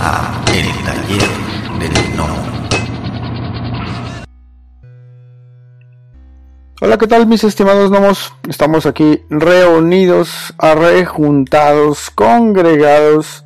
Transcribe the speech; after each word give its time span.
a 0.00 0.42
El 0.54 0.66
Taller 0.84 1.28
del 1.78 2.16
No. 2.16 2.26
Hola, 6.80 6.96
¿qué 6.96 7.06
tal 7.06 7.26
mis 7.26 7.44
estimados 7.44 7.90
gnomos? 7.90 8.32
Estamos 8.48 8.86
aquí 8.86 9.20
reunidos, 9.28 10.54
rejuntados, 10.58 12.10
congregados, 12.10 13.44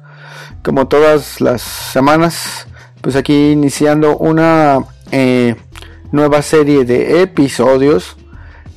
como 0.63 0.87
todas 0.87 1.41
las 1.41 1.63
semanas, 1.63 2.69
pues 3.01 3.17
aquí 3.17 3.51
iniciando 3.51 4.17
una 4.17 4.85
eh, 5.11 5.57
nueva 6.13 6.43
serie 6.43 6.85
de 6.85 7.23
episodios 7.23 8.17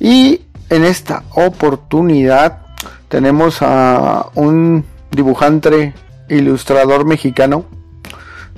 y 0.00 0.42
en 0.68 0.84
esta 0.84 1.22
oportunidad 1.30 2.66
tenemos 3.08 3.58
a 3.62 4.30
un 4.34 4.84
dibujante 5.12 5.94
ilustrador 6.28 7.04
mexicano 7.04 7.64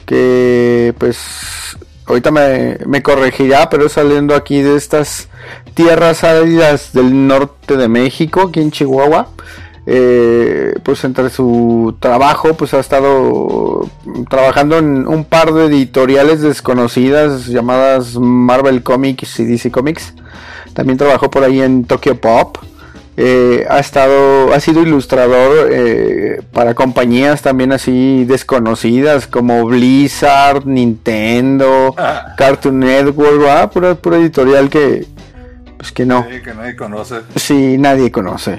que 0.07 0.95
pues 0.99 1.77
ahorita 2.07 2.31
me, 2.33 3.03
corregirá, 3.03 3.71
pero 3.71 3.89
saliendo 3.89 4.35
aquí 4.35 4.61
de 4.61 4.77
estas 4.77 5.29
tierras 5.75 6.25
áridas 6.25 6.93
del 6.93 7.29
norte 7.29 7.77
de 7.77 7.89
México, 7.89 8.49
aquí 8.49 8.61
en 8.61 8.73
Chihuahua, 8.73 9.29
eh, 9.87 10.75
pues 10.83 11.05
entre 11.05 11.31
su 11.31 11.97
trabajo, 12.01 12.55
pues 12.55 12.75
ha 12.75 12.81
estado 12.81 13.89
trabajando 14.29 14.79
en 14.79 15.07
un 15.07 15.25
par 15.25 15.53
de 15.53 15.67
editoriales 15.67 16.43
desconocidas 16.43 17.47
llamadas 17.47 18.17
Marvel 18.17 18.83
Comics 18.83 19.39
y 19.39 19.45
DC 19.45 19.71
Comics. 19.71 20.15
También 20.75 20.99
trabajó 20.99 21.31
por 21.31 21.45
ahí 21.45 21.61
en 21.61 21.85
Tokyo 21.85 22.21
Pop. 22.21 22.59
Eh, 23.23 23.67
ha 23.69 23.79
estado, 23.79 24.55
ha 24.55 24.61
sido 24.61 24.81
ilustrador 24.81 25.69
eh, 25.71 26.41
para 26.55 26.73
compañías 26.73 27.43
también 27.43 27.71
así 27.71 28.25
desconocidas 28.25 29.27
como 29.27 29.67
Blizzard, 29.67 30.65
Nintendo, 30.65 31.95
Cartoon 32.39 32.79
Network, 32.79 33.39
¿verdad? 33.39 33.71
Pura, 34.01 34.17
editorial 34.17 34.71
que, 34.71 35.07
pues 35.77 35.93
que 35.93 36.07
no. 36.07 36.25
Sí, 36.31 36.41
que 36.41 36.55
nadie 36.55 36.77
conoce. 36.77 37.17
Sí, 37.37 37.77
nadie 37.77 38.11
conoce. 38.11 38.59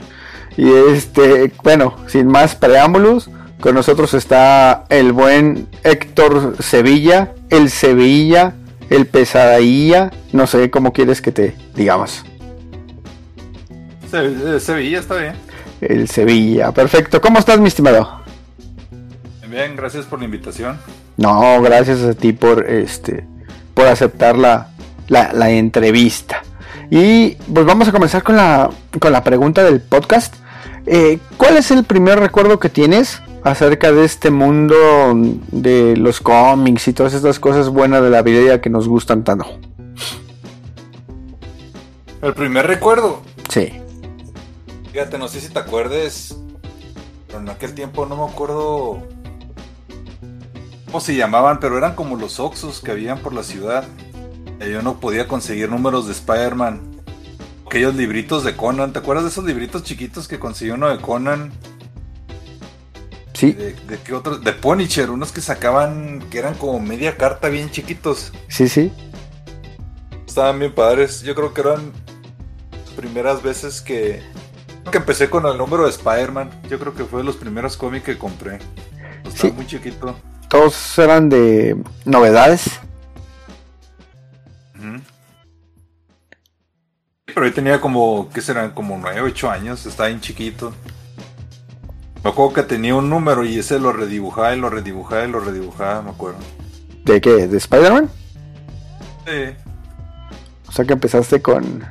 Y 0.56 0.72
este, 0.72 1.52
bueno, 1.64 1.96
sin 2.06 2.28
más 2.28 2.56
preámbulos, 2.56 3.32
con 3.62 3.74
nosotros 3.74 4.14
está 4.14 4.84
el 4.90 5.12
buen 5.12 5.70
Héctor 5.84 6.58
Sevilla, 6.60 7.34
el 7.50 7.72
Sevilla, 7.72 8.54
el 8.92 9.08
Pesadilla, 9.08 10.12
no 10.34 10.46
sé 10.46 10.70
cómo 10.70 10.94
quieres 10.94 11.20
que 11.20 11.32
te 11.32 11.56
digamos. 11.74 12.26
Eh, 14.14 14.60
Sevilla 14.60 15.00
está 15.00 15.16
bien. 15.16 15.34
El 15.80 16.08
Sevilla, 16.08 16.72
perfecto. 16.72 17.22
¿Cómo 17.22 17.40
estás, 17.40 17.60
mi 17.60 17.68
estimado? 17.68 18.22
Bien, 19.50 19.76
gracias 19.76 20.06
por 20.06 20.20
la 20.20 20.26
invitación. 20.26 20.78
No, 21.18 21.62
gracias 21.62 22.02
a 22.02 22.14
ti 22.14 22.34
por 22.34 22.70
este 22.70 23.26
por 23.74 23.88
aceptar 23.88 24.38
la, 24.38 24.70
la, 25.08 25.50
entrevista. 25.50 26.44
Y 26.90 27.32
pues 27.54 27.66
vamos 27.66 27.88
a 27.88 27.92
comenzar 27.92 28.24
con 28.24 28.36
la, 28.36 28.70
con 29.00 29.12
la 29.12 29.24
pregunta 29.24 29.64
del 29.64 29.82
podcast. 29.82 30.36
Eh, 30.86 31.20
¿Cuál 31.38 31.58
es 31.58 31.72
el 31.72 31.84
primer 31.84 32.20
recuerdo 32.20 32.60
que 32.60 32.70
tienes 32.70 33.22
acerca 33.44 33.92
de 33.92 34.06
este 34.06 34.30
mundo 34.30 34.76
de 35.52 35.96
los 35.98 36.22
cómics 36.22 36.88
y 36.88 36.94
todas 36.94 37.14
estas 37.14 37.40
cosas 37.40 37.70
buenas 37.70 38.04
de 38.04 38.10
la 38.10 38.22
vida 38.22 38.62
que 38.62 38.70
nos 38.70 38.88
gustan 38.88 39.24
tanto? 39.24 39.46
El 42.22 42.34
primer 42.34 42.68
recuerdo. 42.68 43.22
Sí. 43.50 43.82
Fíjate, 44.92 45.18
no 45.18 45.28
sé 45.30 45.40
si 45.40 45.50
te 45.50 45.60
acuerdes, 45.60 46.36
pero 47.28 47.40
en 47.40 47.50
aquel 47.50 47.74
tiempo 47.74 48.06
no 48.06 48.18
me 48.18 48.32
acuerdo 48.32 49.08
cómo 50.86 51.00
se 51.00 51.16
llamaban, 51.16 51.62
pero 51.62 51.78
eran 51.78 51.96
como 51.96 52.18
los 52.18 52.42
Oxos 52.42 52.82
que 52.82 52.92
habían 52.92 53.20
por 53.20 53.34
la 53.34 53.44
ciudad. 53.44 53.86
Y 54.60 54.70
yo 54.70 54.82
no 54.82 55.00
podía 55.00 55.30
conseguir 55.30 55.70
números 55.70 56.08
de 56.08 56.12
Spider-Man. 56.12 56.82
Aquellos 57.66 57.96
libritos 57.96 58.44
de 58.44 58.58
Conan, 58.58 58.92
¿te 58.92 59.00
acuerdas 59.00 59.24
de 59.24 59.30
esos 59.30 59.46
libritos 59.46 59.84
chiquitos 59.84 60.28
que 60.28 60.40
consiguió 60.40 60.76
uno 60.76 60.90
de 60.90 61.00
Conan? 61.00 61.54
Sí. 63.34 63.54
¿De, 63.54 63.98
qué 64.04 64.14
otros? 64.14 64.44
De 64.44 64.52
Punisher, 64.52 65.10
unos 65.10 65.32
que 65.32 65.40
sacaban 65.40 66.20
que 66.30 66.38
eran 66.38 66.54
como 66.56 66.82
media 66.82 67.16
carta 67.16 67.48
bien 67.48 67.72
chiquitos. 67.72 68.34
Sí, 68.50 68.68
sí. 68.68 68.92
Estaban 70.28 70.60
bien 70.60 70.76
padres. 70.76 71.22
Yo 71.22 71.34
creo 71.34 71.54
que 71.54 71.62
eran 71.62 71.94
las 72.86 72.94
primeras 72.94 73.42
veces 73.42 73.82
que 73.82 74.22
que 74.90 74.98
empecé 74.98 75.30
con 75.30 75.46
el 75.46 75.58
número 75.58 75.84
de 75.84 75.90
Spider-Man. 75.90 76.50
Yo 76.70 76.80
creo 76.80 76.94
que 76.94 77.06
fue 77.06 77.20
de 77.20 77.26
los 77.26 77.36
primeros 77.36 77.78
cómics 77.78 78.06
que 78.06 78.18
compré. 78.18 78.60
Estaba 79.26 79.54
muy 79.54 79.68
chiquito. 79.68 80.16
Todos 80.50 80.98
eran 80.98 81.30
de 81.30 81.78
novedades. 82.06 82.80
Pero 87.34 87.48
yo 87.48 87.54
tenía 87.54 87.80
como, 87.80 88.30
¿qué 88.34 88.42
serán? 88.42 88.72
Como 88.72 88.98
9, 88.98 89.22
8 89.22 89.50
años. 89.50 89.86
Estaba 89.86 90.10
bien 90.10 90.20
chiquito. 90.20 90.74
Me 92.24 92.30
acuerdo 92.30 92.54
que 92.54 92.64
tenía 92.64 92.94
un 92.96 93.10
número 93.10 93.46
y 93.46 93.58
ese 93.58 93.80
lo 93.80 93.94
redibujaba 93.94 94.54
y 94.54 94.60
lo 94.60 94.70
redibujaba 94.70 95.24
y 95.24 95.32
lo 95.32 95.40
redibujaba, 95.40 96.02
me 96.02 96.12
acuerdo. 96.12 96.40
¿De 97.04 97.20
qué? 97.20 97.48
¿De 97.48 97.58
Spider-Man? 97.58 98.10
Sí. 99.26 99.56
O 100.68 100.72
sea 100.72 100.86
que 100.86 100.94
empezaste 100.94 101.42
con, 101.42 101.84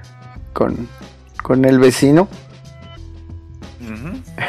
con, 0.52 0.88
con 1.42 1.64
el 1.64 1.78
vecino. 1.78 2.28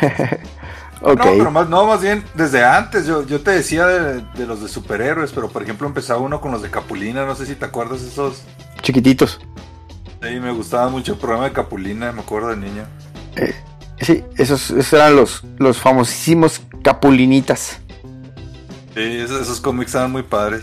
No, 1.01 1.15
pero 1.15 1.49
más, 1.49 1.67
no, 1.67 1.87
más 1.87 2.01
bien 2.01 2.23
desde 2.35 2.63
antes. 2.63 3.07
Yo, 3.07 3.25
yo 3.25 3.41
te 3.41 3.51
decía 3.51 3.87
de, 3.87 4.45
los 4.45 4.61
de 4.61 4.67
superhéroes, 4.67 5.31
pero 5.31 5.49
por 5.49 5.63
ejemplo 5.63 5.87
empezaba 5.87 6.19
uno 6.19 6.39
con 6.39 6.51
los 6.51 6.61
de 6.61 6.69
Capulina. 6.69 7.25
No 7.25 7.35
sé 7.35 7.47
si 7.47 7.55
te 7.55 7.65
acuerdas 7.65 8.01
esos. 8.01 8.43
Chiquititos. 8.81 9.39
Sí, 10.21 10.39
me 10.39 10.51
gustaba 10.51 10.89
mucho 10.89 11.13
el 11.13 11.19
programa 11.19 11.45
de 11.45 11.53
Capulina, 11.53 12.11
me 12.11 12.21
acuerdo 12.21 12.49
de 12.49 12.57
niño. 12.57 12.83
Eh, 13.35 13.55
sí, 13.99 14.23
esos, 14.37 14.93
eran 14.93 15.15
los, 15.15 15.43
los 15.57 15.79
famosísimos 15.79 16.61
Capulinitas. 16.83 17.79
Sí, 18.93 19.01
esos, 19.01 19.59
cómics 19.59 19.95
eran 19.95 20.11
muy 20.11 20.21
padres. 20.21 20.61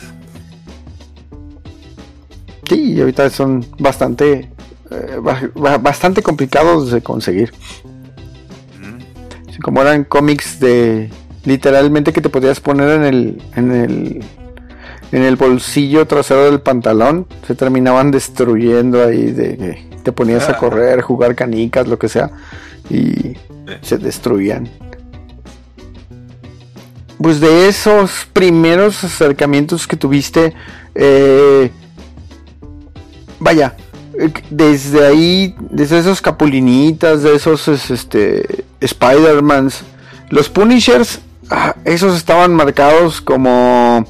Sí, 2.68 2.92
y 2.92 3.00
ahorita 3.00 3.28
son 3.30 3.66
bastante, 3.80 4.52
eh, 4.90 5.16
bastante 5.80 6.22
complicados 6.22 6.92
de 6.92 7.02
conseguir 7.02 7.52
como 9.62 9.82
eran 9.82 10.04
cómics 10.04 10.60
de 10.60 11.10
literalmente 11.44 12.12
que 12.12 12.20
te 12.20 12.28
podías 12.28 12.60
poner 12.60 12.90
en 12.90 13.04
el 13.04 13.42
en 13.56 13.72
el 13.72 14.24
en 15.10 15.22
el 15.22 15.36
bolsillo 15.36 16.06
trasero 16.06 16.44
del 16.44 16.60
pantalón, 16.60 17.26
se 17.46 17.54
terminaban 17.54 18.10
destruyendo 18.10 19.02
ahí 19.02 19.30
de 19.30 19.56
que 19.56 19.96
te 20.02 20.12
ponías 20.12 20.48
a 20.48 20.52
ah. 20.52 20.58
correr, 20.58 21.00
jugar 21.00 21.34
canicas, 21.34 21.88
lo 21.88 21.98
que 21.98 22.08
sea 22.08 22.30
y 22.90 23.36
se 23.82 23.98
destruían. 23.98 24.68
Pues 27.20 27.40
de 27.40 27.68
esos 27.68 28.28
primeros 28.32 29.02
acercamientos 29.02 29.88
que 29.88 29.96
tuviste, 29.96 30.54
eh, 30.94 31.70
vaya, 33.40 33.74
desde 34.50 35.06
ahí, 35.06 35.54
desde 35.58 35.98
esos 35.98 36.20
capulinitas, 36.20 37.22
de 37.22 37.36
esos 37.36 37.68
este, 37.68 38.64
Spider-Mans, 38.80 39.82
los 40.30 40.48
Punishers, 40.48 41.20
ah, 41.50 41.76
esos 41.84 42.16
estaban 42.16 42.54
marcados 42.54 43.20
como, 43.20 44.04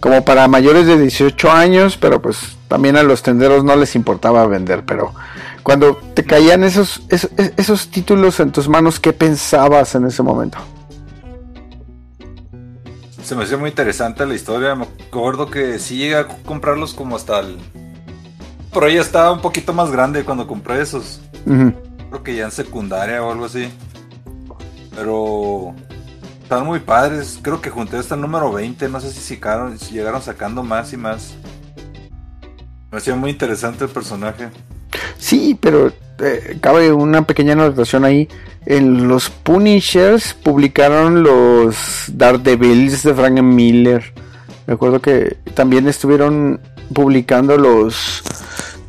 como 0.00 0.24
para 0.24 0.48
mayores 0.48 0.86
de 0.86 0.98
18 0.98 1.50
años, 1.50 1.96
pero 1.96 2.20
pues 2.20 2.56
también 2.68 2.96
a 2.96 3.02
los 3.02 3.22
tenderos 3.22 3.64
no 3.64 3.76
les 3.76 3.94
importaba 3.94 4.46
vender, 4.46 4.84
pero 4.84 5.14
cuando 5.62 5.96
te 6.14 6.24
caían 6.24 6.64
esos, 6.64 7.02
esos, 7.08 7.88
títulos 7.88 8.40
en 8.40 8.50
tus 8.50 8.68
manos, 8.68 8.98
¿qué 8.98 9.12
pensabas 9.12 9.94
en 9.94 10.06
ese 10.06 10.22
momento? 10.22 10.58
Se 13.22 13.36
me 13.36 13.44
hacía 13.44 13.58
muy 13.58 13.70
interesante 13.70 14.26
la 14.26 14.34
historia, 14.34 14.74
me 14.74 14.86
acuerdo 15.08 15.50
que 15.50 15.78
sí 15.78 15.98
llegué 15.98 16.16
a 16.16 16.26
comprarlos 16.26 16.94
como 16.94 17.14
hasta 17.14 17.40
el 17.40 17.58
pero 18.72 18.86
ella 18.86 19.00
estaba 19.00 19.32
un 19.32 19.40
poquito 19.40 19.72
más 19.72 19.90
grande 19.90 20.24
cuando 20.24 20.46
compré 20.46 20.80
esos. 20.80 21.20
Creo 21.44 22.22
que 22.22 22.36
ya 22.36 22.44
en 22.44 22.50
secundaria 22.50 23.22
o 23.22 23.32
algo 23.32 23.46
así. 23.46 23.68
Pero 24.94 25.74
están 26.42 26.66
muy 26.66 26.80
padres. 26.80 27.38
Creo 27.42 27.60
que 27.60 27.70
junté 27.70 27.96
hasta 27.96 28.14
el 28.14 28.20
número 28.20 28.52
20. 28.52 28.88
No 28.88 29.00
sé 29.00 29.10
si, 29.10 29.20
si 29.20 29.94
llegaron 29.94 30.22
sacando 30.22 30.62
más 30.62 30.92
y 30.92 30.96
más. 30.96 31.34
Me 32.90 32.98
hacía 32.98 33.14
muy 33.14 33.30
interesante 33.30 33.84
el 33.84 33.90
personaje. 33.90 34.50
Sí, 35.18 35.56
pero 35.60 35.92
eh, 36.18 36.58
cabe 36.60 36.92
una 36.92 37.26
pequeña 37.26 37.52
anotación 37.52 38.04
ahí. 38.04 38.28
En 38.66 39.08
los 39.08 39.30
Punishers 39.30 40.34
publicaron 40.34 41.22
los 41.22 42.06
Daredevils 42.08 43.02
de 43.02 43.14
Frank 43.14 43.40
Miller. 43.40 44.12
Me 44.66 44.74
acuerdo 44.74 45.00
que 45.00 45.36
también 45.54 45.88
estuvieron 45.88 46.60
publicando 46.92 47.56
los 47.56 48.22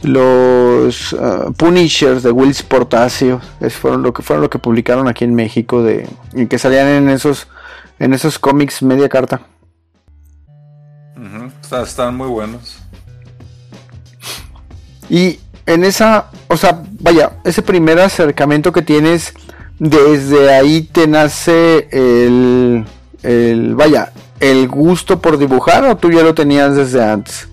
los 0.03 1.13
uh, 1.13 1.53
Punishers 1.55 2.23
de 2.23 2.31
Wills 2.31 2.63
Portacio 2.63 3.39
fueron 3.69 4.01
lo 4.03 4.13
que 4.13 4.21
fueron 4.23 4.41
lo 4.41 4.49
que 4.49 4.59
publicaron 4.59 5.07
aquí 5.07 5.23
en 5.25 5.35
México 5.35 5.83
de 5.83 6.07
y 6.33 6.47
que 6.47 6.57
salían 6.57 6.87
en 6.87 7.09
esos 7.09 7.47
en 7.99 8.13
esos 8.13 8.39
cómics 8.39 8.81
media 8.81 9.09
carta 9.09 9.41
está- 11.61 11.83
están 11.83 12.15
muy 12.17 12.27
buenos. 12.27 12.77
Y 15.09 15.39
en 15.65 15.83
esa, 15.83 16.27
o 16.47 16.57
sea, 16.57 16.81
vaya, 16.99 17.33
ese 17.43 17.61
primer 17.61 17.99
acercamiento 17.99 18.71
que 18.71 18.81
tienes, 18.81 19.33
desde 19.77 20.53
ahí 20.53 20.81
te 20.83 21.07
nace 21.07 21.87
el, 21.91 22.85
el, 23.23 23.75
vaya, 23.75 24.13
el 24.39 24.67
gusto 24.67 25.21
por 25.21 25.37
dibujar 25.37 25.83
o 25.85 25.97
tú 25.97 26.09
ya 26.11 26.23
lo 26.23 26.33
tenías 26.33 26.75
desde 26.75 27.03
antes. 27.03 27.47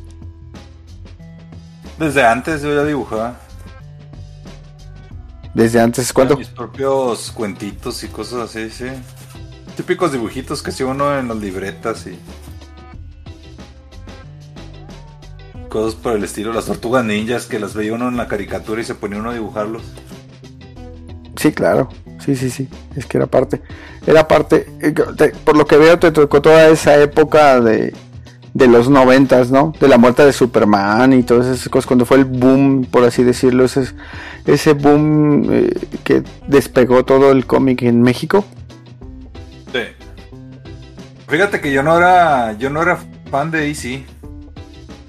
Desde 1.99 2.25
antes 2.25 2.63
yo 2.63 2.75
ya 2.75 2.85
dibujaba. 2.85 3.39
Desde 5.55 5.81
antes, 5.81 6.13
¿cuándo? 6.13 6.37
Mis 6.37 6.49
propios 6.49 7.33
cuentitos 7.33 8.05
y 8.05 8.09
cosas 8.09 8.51
así, 8.51 8.71
sí. 8.71 8.87
Típicos 9.77 10.13
dibujitos 10.13 10.63
que 10.63 10.71
hacía 10.71 10.87
uno 10.87 11.19
en 11.19 11.29
las 11.29 11.37
libretas 11.39 12.07
y. 12.07 12.19
Cosas 15.69 15.95
por 15.97 16.15
el 16.17 16.25
estilo, 16.25 16.53
las 16.53 16.67
tortugas 16.67 17.05
ninjas 17.05 17.47
que 17.47 17.59
las 17.59 17.75
veía 17.75 17.93
uno 17.93 18.09
en 18.09 18.17
la 18.17 18.27
caricatura 18.29 18.81
y 18.81 18.85
se 18.85 18.95
ponía 18.95 19.19
uno 19.19 19.31
a 19.31 19.35
dibujarlos. 19.35 19.83
Sí, 21.37 21.53
claro. 21.53 21.89
Sí, 22.25 22.37
sí, 22.37 22.51
sí. 22.51 22.69
Es 22.97 23.07
que 23.07 23.19
era 23.19 23.27
parte. 23.27 23.61
Era 24.07 24.27
parte. 24.27 24.67
eh, 24.81 24.93
Por 25.45 25.57
lo 25.57 25.67
que 25.67 25.77
veo, 25.77 25.99
te 25.99 26.11
tocó 26.11 26.41
toda 26.41 26.69
esa 26.69 26.97
época 27.01 27.61
de, 27.61 27.95
de 28.55 28.67
los 28.67 28.89
noventas, 28.89 29.51
¿no? 29.51 29.73
De 29.79 29.89
la 29.89 29.99
muerte 29.99 30.25
de 30.25 30.33
Superman 30.33 31.13
y 31.13 31.23
todas 31.23 31.47
esas 31.47 31.69
cosas. 31.69 31.87
Cuando 31.87 32.07
fue 32.07 32.19
el 32.19 32.25
boom, 32.25 32.87
por 32.91 33.05
así 33.05 33.23
decirlo. 33.23 33.65
Ese, 33.65 33.93
ese 34.47 34.73
boom 34.73 35.49
eh, 35.51 35.75
que 36.05 36.23
despegó 36.47 37.05
todo 37.05 37.31
el 37.31 37.47
cómic 37.47 37.83
en 37.83 38.03
México. 38.03 38.45
Sí. 39.73 39.81
Fíjate 41.29 41.61
que 41.61 41.73
yo 41.73 41.83
no 41.83 41.97
era. 41.97 42.53
Yo 42.59 42.71
no 42.71 42.83
era 42.83 42.99
fan 43.31 43.51
de 43.51 43.61
DC. 43.61 44.05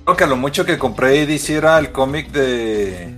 Creo 0.04 0.18
que 0.18 0.24
a 0.24 0.28
lo 0.28 0.38
mucho 0.38 0.66
que 0.66 0.78
compré 0.78 1.26
DC 1.26 1.56
era 1.56 1.80
el 1.80 1.92
cómic 1.92 2.32
de. 2.32 3.16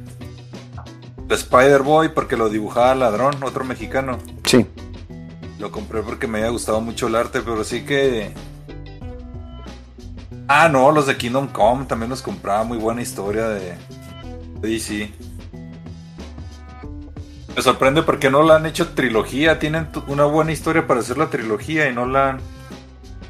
de 1.26 1.36
Spider-Boy 1.36 2.10
porque 2.10 2.38
lo 2.38 2.50
dibujaba 2.50 2.94
Ladrón, 2.96 3.44
otro 3.44 3.64
mexicano. 3.64 4.20
Sí. 4.46 4.66
Lo 5.60 5.72
compré 5.72 6.02
porque 6.02 6.28
me 6.28 6.40
había 6.40 6.50
gustado 6.50 6.82
mucho 6.82 7.08
el 7.08 7.16
arte, 7.16 7.42
pero 7.42 7.64
sí 7.64 7.84
que. 7.84 8.34
Ah, 10.54 10.68
no, 10.68 10.92
los 10.92 11.08
de 11.08 11.16
Kingdom 11.16 11.48
Come 11.48 11.86
también 11.86 12.10
los 12.10 12.22
compraba. 12.22 12.66
Muy 12.66 12.78
buena 12.78 13.02
historia 13.02 13.48
de, 13.48 13.78
DC. 14.60 15.10
Me 17.56 17.62
sorprende 17.62 18.04
porque 18.04 18.30
no 18.30 18.44
la 18.44 18.58
han 18.58 18.66
hecho 18.66 18.90
trilogía. 18.90 19.60
Tienen 19.60 19.88
una 20.08 20.26
buena 20.26 20.52
historia 20.52 20.86
para 20.88 21.00
hacer 21.00 21.18
la 21.18 21.30
trilogía 21.30 21.90
y 21.90 21.96
no 21.96 22.06
la 22.06 22.32
han. 22.32 22.40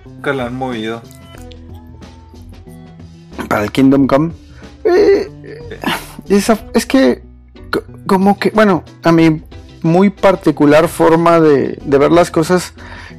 Nunca 0.03 0.33
la 0.33 0.45
han 0.47 0.55
movido. 0.55 1.03
Para 3.47 3.65
el 3.65 3.71
Kingdom 3.71 4.07
Come. 4.07 4.31
Eh, 4.83 5.29
es 6.73 6.85
que. 6.87 7.21
co- 7.71 7.83
Como 8.07 8.39
que. 8.39 8.49
Bueno, 8.49 8.83
a 9.03 9.11
mi 9.11 9.43
muy 9.83 10.09
particular 10.09 10.87
forma 10.87 11.39
de, 11.39 11.77
de 11.85 11.97
ver 11.99 12.11
las 12.11 12.31
cosas. 12.31 12.73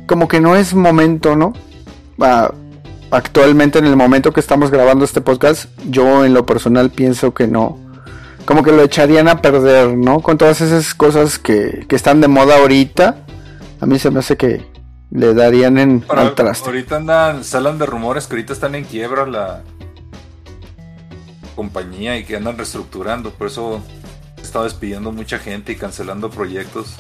Como 0.08 0.26
que 0.26 0.40
no 0.40 0.56
es 0.56 0.74
momento, 0.74 1.36
¿no? 1.36 1.52
Ah, 2.20 2.52
actualmente 3.12 3.78
en 3.78 3.86
el 3.86 3.94
momento 3.96 4.32
que 4.32 4.40
estamos 4.40 4.70
grabando 4.70 5.04
este 5.04 5.20
podcast, 5.20 5.66
yo 5.88 6.24
en 6.24 6.34
lo 6.34 6.44
personal 6.46 6.90
pienso 6.90 7.32
que 7.34 7.46
no. 7.46 7.78
Como 8.44 8.64
que 8.64 8.72
lo 8.72 8.82
echarían 8.82 9.28
a 9.28 9.40
perder, 9.40 9.96
¿no? 9.96 10.20
Con 10.20 10.36
todas 10.38 10.60
esas 10.60 10.94
cosas 10.94 11.38
que, 11.38 11.84
que 11.88 11.94
están 11.94 12.20
de 12.20 12.26
moda 12.28 12.56
ahorita. 12.56 13.18
A 13.80 13.86
mí 13.86 13.98
se 14.00 14.10
me 14.10 14.18
hace 14.18 14.36
que 14.36 14.66
le 15.10 15.34
darían 15.34 15.78
en 15.78 16.04
Ahora- 16.08 16.22
al 16.22 16.34
traste. 16.34 16.66
ahorita 16.68 16.96
andan, 16.96 17.44
salen 17.44 17.78
de 17.78 17.86
rumores 17.86 18.26
que 18.26 18.34
ahorita 18.34 18.52
están 18.52 18.74
en 18.74 18.84
quiebra 18.84 19.26
la 19.26 19.62
compañía 21.54 22.16
y 22.18 22.24
que 22.24 22.36
andan 22.36 22.56
reestructurando. 22.56 23.30
Por 23.30 23.46
eso 23.46 23.80
estado 24.42 24.64
despidiendo 24.64 25.12
mucha 25.12 25.38
gente 25.38 25.72
y 25.72 25.76
cancelando 25.76 26.30
proyectos. 26.30 26.96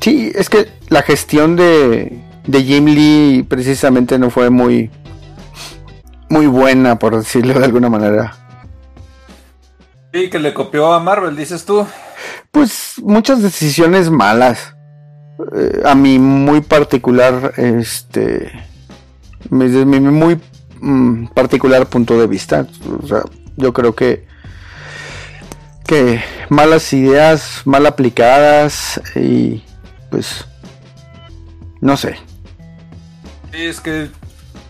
Sí, 0.00 0.32
es 0.34 0.50
que 0.50 0.68
la 0.88 1.02
gestión 1.02 1.56
de, 1.56 2.20
de 2.46 2.62
Jim 2.62 2.86
Lee 2.86 3.44
precisamente 3.48 4.18
no 4.18 4.30
fue 4.30 4.50
muy 4.50 4.90
muy 6.28 6.46
buena, 6.46 6.98
por 6.98 7.16
decirlo 7.16 7.58
de 7.58 7.64
alguna 7.66 7.90
manera. 7.90 8.36
Sí, 10.14 10.30
que 10.30 10.38
le 10.38 10.54
copió 10.54 10.92
a 10.92 11.00
Marvel, 11.00 11.36
dices 11.36 11.64
tú. 11.64 11.86
Pues 12.50 12.94
muchas 13.02 13.42
decisiones 13.42 14.10
malas. 14.10 14.74
Eh, 15.56 15.82
a 15.84 15.94
mi 15.94 16.18
muy 16.18 16.60
particular, 16.60 17.52
este, 17.56 18.50
mi- 19.50 19.66
desde 19.66 19.84
mi 19.84 20.00
muy 20.00 20.40
mm, 20.80 21.26
particular 21.28 21.86
punto 21.86 22.18
de 22.18 22.26
vista. 22.26 22.66
O 23.02 23.06
sea, 23.06 23.22
yo 23.56 23.72
creo 23.72 23.94
que 23.94 24.26
que 25.86 26.22
malas 26.48 26.92
ideas, 26.92 27.62
mal 27.66 27.86
aplicadas 27.86 29.00
y 29.16 29.62
pues 30.10 30.46
no 31.80 31.96
sé. 31.96 32.16
Es 33.52 33.80
que 33.80 34.08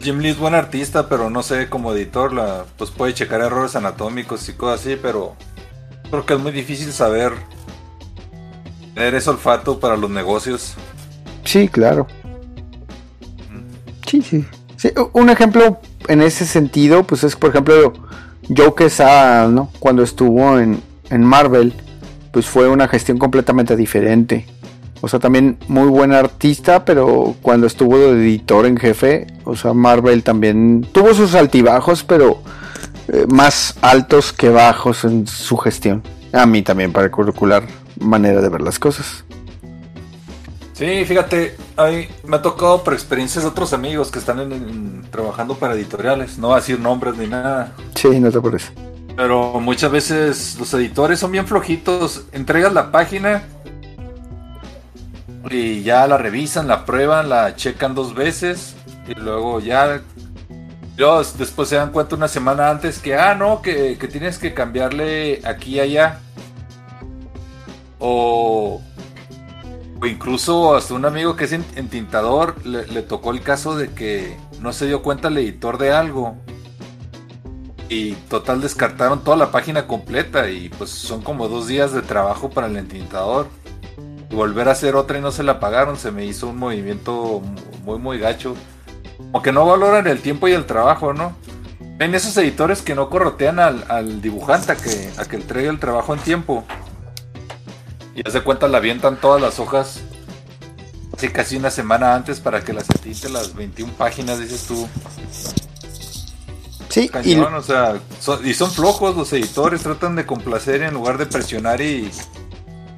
Jim 0.00 0.19
Lee 0.19 0.31
es 0.31 0.38
buen 0.38 0.55
artista, 0.55 1.08
pero 1.08 1.31
no 1.31 1.43
sé, 1.43 1.69
como 1.69 1.93
editor, 1.93 2.32
la, 2.32 2.64
pues 2.76 2.90
puede 2.90 3.14
checar 3.14 3.40
errores 3.40 3.76
anatómicos 3.76 4.49
y 4.49 4.55
cosas 4.55 4.81
así, 4.81 4.99
pero 5.00 5.37
creo 6.11 6.26
que 6.26 6.34
es 6.34 6.40
muy 6.40 6.52
difícil 6.52 6.93
saber 6.93 7.32
tener 8.94 9.14
ese 9.14 9.31
olfato 9.31 9.79
para 9.79 9.96
los 9.96 10.11
negocios. 10.11 10.75
Sí, 11.44 11.69
claro. 11.69 12.06
Sí, 14.06 14.23
sí. 14.23 14.44
Sí, 14.76 14.90
un 15.12 15.31
ejemplo 15.31 15.81
en 16.08 16.20
ese 16.20 16.44
sentido, 16.44 17.05
pues 17.05 17.23
es 17.23 17.37
por 17.37 17.50
ejemplo 17.50 17.93
Joe 18.49 18.75
Quesada, 18.75 19.46
¿no? 19.46 19.70
Cuando 19.78 20.02
estuvo 20.02 20.58
en, 20.58 20.82
en 21.11 21.23
Marvel, 21.23 21.73
pues 22.32 22.46
fue 22.46 22.69
una 22.69 22.88
gestión 22.88 23.19
completamente 23.19 23.76
diferente. 23.76 24.46
O 25.04 25.08
sea, 25.08 25.19
también 25.19 25.58
muy 25.69 25.88
buen 25.88 26.12
artista, 26.12 26.84
pero 26.84 27.34
cuando 27.43 27.66
estuvo 27.66 27.99
de 27.99 28.10
editor 28.12 28.64
en 28.66 28.76
jefe, 28.76 29.26
o 29.44 29.56
sea, 29.56 29.75
Marvel 29.75 30.22
también 30.22 30.87
tuvo 30.93 31.12
sus 31.12 31.34
altibajos, 31.34 32.04
pero 32.04 32.40
eh, 33.09 33.26
más 33.28 33.76
altos 33.82 34.32
que 34.32 34.49
bajos 34.49 35.04
en 35.04 35.26
su 35.26 35.56
gestión. 35.56 36.02
A 36.32 36.47
mí 36.47 36.62
también 36.62 36.92
particular 36.92 37.64
manera 37.99 38.40
de 38.40 38.49
ver 38.49 38.61
las 38.62 38.78
cosas. 38.78 39.25
Sí, 40.73 41.04
fíjate, 41.04 41.56
ahí 41.76 42.09
me 42.25 42.37
ha 42.37 42.42
tocado 42.42 42.82
por 42.82 42.94
experiencias 42.94 43.44
de 43.44 43.50
otros 43.50 43.73
amigos 43.73 44.11
que 44.11 44.18
están 44.18 44.40
en- 44.40 44.52
en- 44.52 45.02
trabajando 45.11 45.56
para 45.56 45.75
editoriales. 45.75 46.38
No 46.38 46.49
voy 46.49 46.56
a 46.56 46.61
decir 46.61 46.80
nombres 46.80 47.16
ni 47.16 47.26
nada. 47.26 47.73
Sí, 47.94 48.18
no 48.21 48.30
te 48.30 48.40
parece. 48.40 48.71
Pero 49.16 49.61
muchas 49.61 49.90
veces 49.92 50.56
los 50.59 50.73
editores 50.75 51.18
son 51.18 51.32
bien 51.32 51.47
flojitos. 51.47 52.23
Entregas 52.32 52.73
la 52.73 52.90
página 52.90 53.42
y 55.50 55.82
ya 55.82 56.06
la 56.06 56.16
revisan, 56.18 56.68
la 56.68 56.84
prueban, 56.84 57.28
la 57.28 57.56
checan 57.56 57.94
dos 57.94 58.14
veces 58.14 58.75
y 59.08 59.14
luego 59.14 59.61
ya. 59.61 60.00
Luego 60.96 61.22
después 61.38 61.68
se 61.68 61.76
dan 61.76 61.90
cuenta 61.90 62.16
una 62.16 62.28
semana 62.28 62.70
antes 62.70 62.99
que, 62.99 63.14
ah, 63.16 63.34
no, 63.34 63.62
que, 63.62 63.96
que 63.99 64.08
tienes 64.08 64.38
que 64.38 64.54
cambiarle 64.54 65.40
aquí 65.44 65.76
y 65.76 65.80
allá. 65.80 66.20
O, 67.99 68.80
o 70.00 70.06
incluso 70.06 70.75
hasta 70.75 70.94
un 70.94 71.04
amigo 71.04 71.37
que 71.37 71.44
es 71.44 71.52
en- 71.52 71.64
entintador 71.76 72.64
le 72.66 73.02
tocó 73.02 73.30
el 73.30 73.42
caso 73.42 73.76
de 73.76 73.90
que 73.92 74.37
no 74.61 74.72
se 74.72 74.87
dio 74.87 75.02
cuenta 75.02 75.28
el 75.28 75.38
editor 75.38 75.78
de 75.78 75.92
algo 75.92 76.37
y 77.88 78.14
total 78.28 78.61
descartaron 78.61 79.22
toda 79.22 79.37
la 79.37 79.50
página 79.50 79.87
completa 79.87 80.49
y 80.50 80.68
pues 80.70 80.90
son 80.90 81.22
como 81.22 81.49
dos 81.49 81.66
días 81.68 81.92
de 81.92 82.02
trabajo 82.02 82.50
para 82.50 82.66
el 82.66 82.76
entintador. 82.76 83.49
Y 84.32 84.34
volver 84.34 84.68
a 84.68 84.72
hacer 84.72 84.96
otra 84.96 85.18
y 85.18 85.20
no 85.20 85.30
se 85.30 85.42
la 85.42 85.60
pagaron, 85.60 85.96
se 85.98 86.10
me 86.10 86.24
hizo 86.24 86.48
un 86.48 86.56
movimiento 86.56 87.42
muy 87.84 87.98
muy 87.98 88.18
gacho. 88.18 88.56
Como 89.18 89.42
que 89.42 89.52
no 89.52 89.66
valoran 89.66 90.06
el 90.06 90.20
tiempo 90.20 90.48
y 90.48 90.52
el 90.52 90.64
trabajo, 90.64 91.12
¿no? 91.12 91.36
Ven 91.98 92.14
esos 92.14 92.36
editores 92.38 92.82
que 92.82 92.94
no 92.94 93.08
corrotean 93.10 93.60
al, 93.60 93.84
al 93.88 94.20
dibujante 94.22 94.72
a 94.72 94.76
que, 94.76 95.10
a 95.18 95.24
que 95.26 95.36
entregue 95.36 95.68
el 95.68 95.78
trabajo 95.78 96.14
en 96.14 96.20
tiempo. 96.20 96.64
Y 98.14 98.26
haz 98.26 98.32
de 98.32 98.40
cuenta 98.42 98.66
la 98.68 98.78
avientan 98.78 99.16
todas 99.20 99.40
las 99.40 99.58
hojas 99.60 100.00
así 101.16 101.28
casi 101.28 101.56
una 101.56 101.70
semana 101.70 102.14
antes 102.14 102.40
para 102.40 102.64
que 102.64 102.72
las 102.72 102.88
entinte 102.90 103.28
las 103.28 103.54
21 103.54 103.92
páginas, 103.92 104.40
dices 104.40 104.64
tú. 104.66 104.88
Sí, 106.88 107.02
y, 107.04 107.08
Cañón, 107.08 107.54
o 107.54 107.62
sea, 107.62 108.00
son- 108.20 108.46
y 108.46 108.52
son 108.54 108.70
flojos 108.70 109.16
los 109.16 109.32
editores, 109.32 109.82
tratan 109.82 110.16
de 110.16 110.26
complacer 110.26 110.82
en 110.82 110.92
lugar 110.94 111.16
de 111.18 111.26
presionar 111.26 111.80
y 111.80 112.10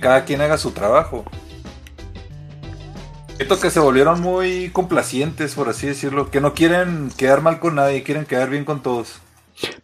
cada 0.04 0.26
quien 0.26 0.42
haga 0.42 0.58
su 0.58 0.73
trabajo. 0.73 1.25
Siento 3.37 3.58
que 3.58 3.70
se 3.70 3.80
volvieron 3.80 4.20
muy 4.20 4.68
complacientes, 4.68 5.54
por 5.54 5.70
así 5.70 5.87
decirlo, 5.87 6.30
que 6.30 6.42
no 6.42 6.52
quieren 6.52 7.11
quedar 7.16 7.40
mal 7.40 7.58
con 7.58 7.76
nadie, 7.76 8.02
quieren 8.02 8.26
quedar 8.26 8.50
bien 8.50 8.66
con 8.66 8.82
todos. 8.82 9.20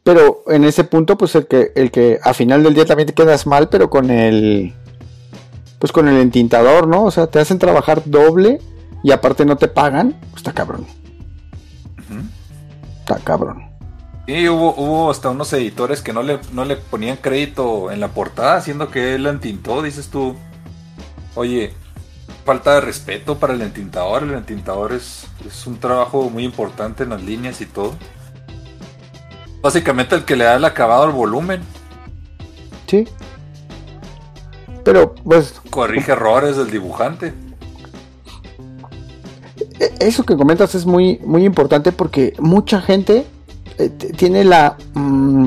Pero 0.02 0.42
en 0.48 0.64
ese 0.64 0.84
punto, 0.84 1.16
pues 1.16 1.34
el 1.36 1.46
que, 1.46 1.72
el 1.74 1.90
que 1.90 2.20
a 2.22 2.34
final 2.34 2.62
del 2.62 2.74
día 2.74 2.84
también 2.84 3.06
te 3.06 3.14
quedas 3.14 3.46
mal, 3.46 3.70
pero 3.70 3.88
con 3.88 4.10
el. 4.10 4.74
Pues 5.78 5.90
con 5.90 6.06
el 6.06 6.18
entintador, 6.18 6.86
¿no? 6.86 7.04
O 7.04 7.10
sea, 7.10 7.28
te 7.28 7.38
hacen 7.38 7.58
trabajar 7.58 8.02
doble 8.04 8.60
y 9.02 9.12
aparte 9.12 9.46
no 9.46 9.56
te 9.56 9.68
pagan. 9.68 10.20
Está 10.36 10.52
cabrón. 10.52 10.86
Está 13.00 13.16
cabrón. 13.24 13.69
Sí, 14.30 14.48
hubo, 14.48 14.76
hubo 14.76 15.10
hasta 15.10 15.28
unos 15.28 15.52
editores 15.54 16.02
que 16.02 16.12
no 16.12 16.22
le, 16.22 16.38
no 16.52 16.64
le 16.64 16.76
ponían 16.76 17.16
crédito 17.16 17.90
en 17.90 17.98
la 17.98 18.06
portada, 18.06 18.54
haciendo 18.54 18.88
que 18.88 19.16
él 19.16 19.26
entintó, 19.26 19.82
dices 19.82 20.06
tú. 20.06 20.36
Oye, 21.34 21.72
falta 22.44 22.76
de 22.76 22.80
respeto 22.80 23.38
para 23.40 23.54
el 23.54 23.62
entintador. 23.62 24.22
El 24.22 24.34
entintador 24.34 24.92
es, 24.92 25.26
es 25.44 25.66
un 25.66 25.80
trabajo 25.80 26.30
muy 26.30 26.44
importante 26.44 27.02
en 27.02 27.10
las 27.10 27.24
líneas 27.24 27.60
y 27.60 27.66
todo. 27.66 27.96
Básicamente 29.62 30.14
el 30.14 30.24
que 30.24 30.36
le 30.36 30.44
da 30.44 30.54
el 30.54 30.64
acabado 30.64 31.02
al 31.02 31.10
volumen. 31.10 31.62
Sí. 32.86 33.08
Pero, 34.84 35.16
pues. 35.16 35.60
Corrige 35.70 36.12
errores 36.12 36.56
del 36.56 36.70
dibujante. 36.70 37.34
E, 39.80 39.92
eso 39.98 40.22
que 40.22 40.36
comentas 40.36 40.76
es 40.76 40.86
muy, 40.86 41.18
muy 41.24 41.44
importante 41.44 41.90
porque 41.90 42.34
mucha 42.38 42.80
gente 42.80 43.26
tiene 43.88 44.44
la 44.44 44.76
mm, 44.94 45.46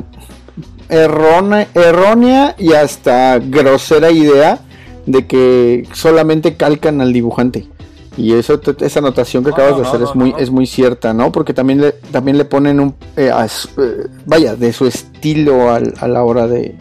errónea 0.90 2.56
y 2.58 2.74
hasta 2.74 3.40
grosera 3.40 4.12
idea 4.12 4.60
de 5.06 5.28
que 5.28 5.88
solamente 5.94 6.56
calcan 6.56 7.02
al 7.02 7.14
dibujante. 7.14 7.68
Y 8.16 8.34
eso, 8.34 8.62
esa 8.80 9.00
anotación 9.00 9.44
que 9.44 9.50
acabas 9.50 9.78
de 9.78 9.88
hacer 9.88 10.04
es 10.04 10.14
muy, 10.14 10.36
es 10.38 10.52
muy 10.52 10.68
cierta, 10.68 11.14
¿no? 11.14 11.32
Porque 11.32 11.54
también 11.54 11.82
le, 11.82 11.92
también 11.94 12.38
le 12.38 12.46
ponen 12.46 12.80
un, 12.80 12.96
eh, 13.18 13.32
eh, 13.32 14.08
vaya, 14.26 14.56
de 14.56 14.72
su 14.72 14.86
estilo 14.86 15.72
a 15.72 16.08
la 16.08 16.24
hora 16.24 16.48
de, 16.48 16.76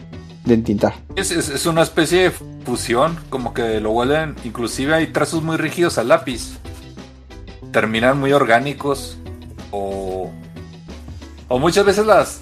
de 0.45 0.53
entintar. 0.53 0.93
Es, 1.15 1.31
es, 1.31 1.65
una 1.65 1.81
especie 1.81 2.23
de 2.23 2.31
fusión, 2.65 3.17
como 3.29 3.53
que 3.53 3.79
lo 3.79 3.91
vuelven, 3.91 4.35
inclusive 4.43 4.93
hay 4.93 5.07
trazos 5.07 5.43
muy 5.43 5.57
rígidos 5.57 5.97
al 5.97 6.09
lápiz. 6.09 6.57
Terminan 7.71 8.19
muy 8.19 8.31
orgánicos 8.33 9.17
o, 9.71 10.31
o 11.53 11.59
muchas 11.59 11.85
veces 11.85 12.07
las, 12.07 12.41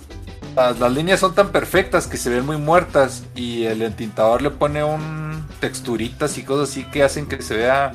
las, 0.55 0.89
líneas 0.89 1.19
son 1.19 1.35
tan 1.35 1.49
perfectas 1.49 2.07
que 2.07 2.15
se 2.15 2.29
ven 2.29 2.45
muy 2.45 2.55
muertas 2.55 3.25
y 3.35 3.65
el 3.65 3.81
entintador 3.81 4.41
le 4.41 4.51
pone 4.51 4.85
un 4.85 5.45
texturitas 5.59 6.37
y 6.37 6.43
cosas 6.43 6.69
así 6.69 6.85
que 6.85 7.03
hacen 7.03 7.25
que 7.25 7.41
se 7.41 7.57
vea 7.57 7.91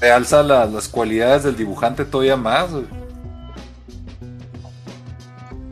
realza 0.00 0.42
las 0.42 0.88
cualidades 0.88 1.44
del 1.44 1.56
dibujante 1.56 2.04
todavía 2.04 2.36
más. 2.36 2.70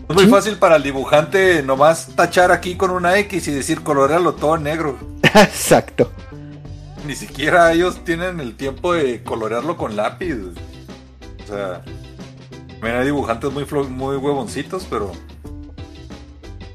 Es 0.08 0.14
muy 0.14 0.28
fácil 0.28 0.58
para 0.58 0.76
el 0.76 0.84
dibujante 0.84 1.64
nomás 1.64 2.14
tachar 2.14 2.52
aquí 2.52 2.76
con 2.76 2.92
una 2.92 3.18
X 3.18 3.48
y 3.48 3.50
decir 3.50 3.82
colorearlo 3.82 4.34
todo 4.34 4.58
negro. 4.58 4.96
Exacto. 5.22 6.12
Ni 7.04 7.16
siquiera 7.16 7.72
ellos 7.72 8.04
tienen 8.04 8.38
el 8.38 8.54
tiempo 8.54 8.92
de 8.92 9.24
colorearlo 9.24 9.76
con 9.76 9.96
lápiz. 9.96 10.36
O 10.36 11.46
sea, 11.48 11.82
también 12.84 13.00
hay 13.00 13.06
dibujantes 13.06 13.50
muy, 13.50 13.64
muy 13.88 14.16
huevoncitos, 14.16 14.86
pero 14.90 15.12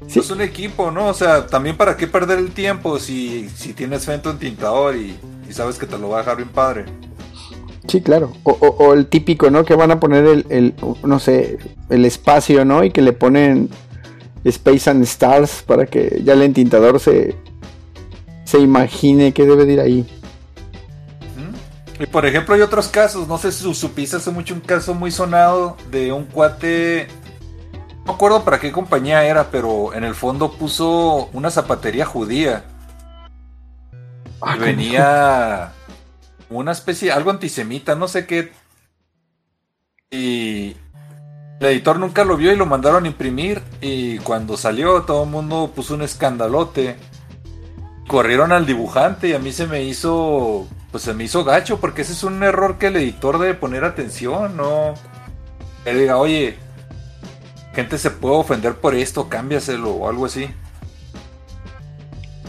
es 0.08 0.28
un 0.28 0.40
equipo, 0.40 0.90
¿no? 0.90 1.06
O 1.06 1.14
sea, 1.14 1.46
también 1.46 1.76
para 1.76 1.96
qué 1.96 2.08
perder 2.08 2.40
el 2.40 2.50
tiempo 2.50 2.98
si, 2.98 3.48
si 3.50 3.74
tienes 3.74 4.06
fe 4.06 4.14
en 4.14 4.22
tu 4.22 4.30
entintador 4.30 4.96
y, 4.96 5.16
y 5.48 5.52
sabes 5.52 5.78
que 5.78 5.86
te 5.86 5.96
lo 5.98 6.08
va 6.08 6.16
a 6.16 6.20
dejar 6.22 6.38
bien 6.38 6.48
padre. 6.48 6.86
Sí, 7.86 8.00
claro. 8.00 8.32
O, 8.42 8.92
el 8.92 9.06
típico, 9.06 9.52
¿no? 9.52 9.64
Que 9.64 9.76
van 9.76 9.92
a 9.92 10.00
poner 10.00 10.44
el, 10.48 10.74
no 11.04 11.20
sé, 11.20 11.58
el 11.88 12.04
espacio, 12.04 12.64
¿no? 12.64 12.82
Y 12.82 12.90
que 12.90 13.02
le 13.02 13.12
ponen 13.12 13.70
Space 14.42 14.90
and 14.90 15.04
Stars 15.04 15.62
para 15.64 15.86
que 15.86 16.22
ya 16.24 16.32
el 16.32 16.42
entintador 16.42 16.98
se, 16.98 17.36
se 18.42 18.58
imagine 18.58 19.32
que 19.32 19.46
debe 19.46 19.64
de 19.64 19.72
ir 19.74 19.80
ahí. 19.80 20.19
Y 22.00 22.06
por 22.06 22.24
ejemplo 22.24 22.54
hay 22.54 22.62
otros 22.62 22.88
casos, 22.88 23.28
no 23.28 23.36
sé 23.36 23.52
si 23.52 23.74
supiste 23.74 24.16
hace 24.16 24.30
mucho 24.30 24.54
un 24.54 24.60
caso 24.60 24.94
muy 24.94 25.10
sonado 25.10 25.76
de 25.90 26.12
un 26.12 26.24
cuate, 26.24 27.08
no 28.06 28.12
acuerdo 28.12 28.42
para 28.42 28.58
qué 28.58 28.72
compañía 28.72 29.22
era, 29.24 29.50
pero 29.50 29.92
en 29.92 30.04
el 30.04 30.14
fondo 30.14 30.50
puso 30.50 31.28
una 31.34 31.50
zapatería 31.50 32.06
judía. 32.06 32.64
Ah, 34.40 34.56
venía 34.56 35.72
una 36.48 36.72
especie, 36.72 37.12
algo 37.12 37.30
antisemita, 37.30 37.94
no 37.94 38.08
sé 38.08 38.26
qué. 38.26 38.50
Y 40.10 40.76
el 41.60 41.66
editor 41.66 41.98
nunca 41.98 42.24
lo 42.24 42.38
vio 42.38 42.50
y 42.50 42.56
lo 42.56 42.64
mandaron 42.64 43.04
a 43.04 43.08
imprimir. 43.08 43.62
Y 43.82 44.18
cuando 44.20 44.56
salió, 44.56 45.02
todo 45.02 45.24
el 45.24 45.30
mundo 45.30 45.70
puso 45.74 45.94
un 45.94 46.02
escandalote. 46.02 46.96
Corrieron 48.08 48.52
al 48.52 48.64
dibujante 48.64 49.28
y 49.28 49.34
a 49.34 49.38
mí 49.38 49.52
se 49.52 49.66
me 49.66 49.82
hizo. 49.82 50.66
Pues 50.90 51.04
se 51.04 51.14
me 51.14 51.24
hizo 51.24 51.44
gacho, 51.44 51.80
porque 51.80 52.02
ese 52.02 52.12
es 52.12 52.24
un 52.24 52.42
error 52.42 52.78
que 52.78 52.88
el 52.88 52.96
editor 52.96 53.38
debe 53.38 53.54
poner 53.54 53.84
atención, 53.84 54.56
¿no? 54.56 54.94
Que 55.84 55.94
diga, 55.94 56.16
oye, 56.16 56.56
gente 57.74 57.98
se 57.98 58.10
puede 58.10 58.34
ofender 58.36 58.74
por 58.74 58.94
esto, 58.94 59.28
cámbiaselo 59.28 59.90
o 59.90 60.08
algo 60.08 60.26
así. 60.26 60.50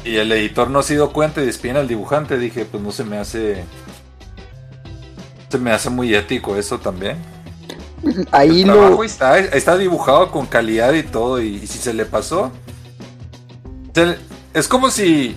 Y 0.03 0.17
el 0.17 0.31
editor 0.31 0.69
no 0.69 0.81
se 0.81 0.95
dio 0.95 1.13
cuenta 1.13 1.41
y 1.41 1.45
despiden 1.45 1.77
al 1.77 1.87
dibujante. 1.87 2.39
Dije, 2.39 2.65
pues 2.65 2.81
no 2.81 2.91
se 2.91 3.03
me 3.03 3.17
hace 3.17 3.63
se 5.51 5.57
me 5.57 5.71
hace 5.71 5.89
muy 5.89 6.15
ético 6.15 6.55
eso 6.55 6.79
también. 6.79 7.17
Ahí 8.31 8.63
lo. 8.63 9.03
Está, 9.03 9.37
está 9.37 9.77
dibujado 9.77 10.31
con 10.31 10.45
calidad 10.45 10.93
y 10.93 11.03
todo. 11.03 11.41
Y, 11.41 11.67
si 11.67 11.77
se 11.77 11.93
le 11.93 12.05
pasó. 12.05 12.51
es 14.53 14.67
como 14.67 14.89
si. 14.89 15.35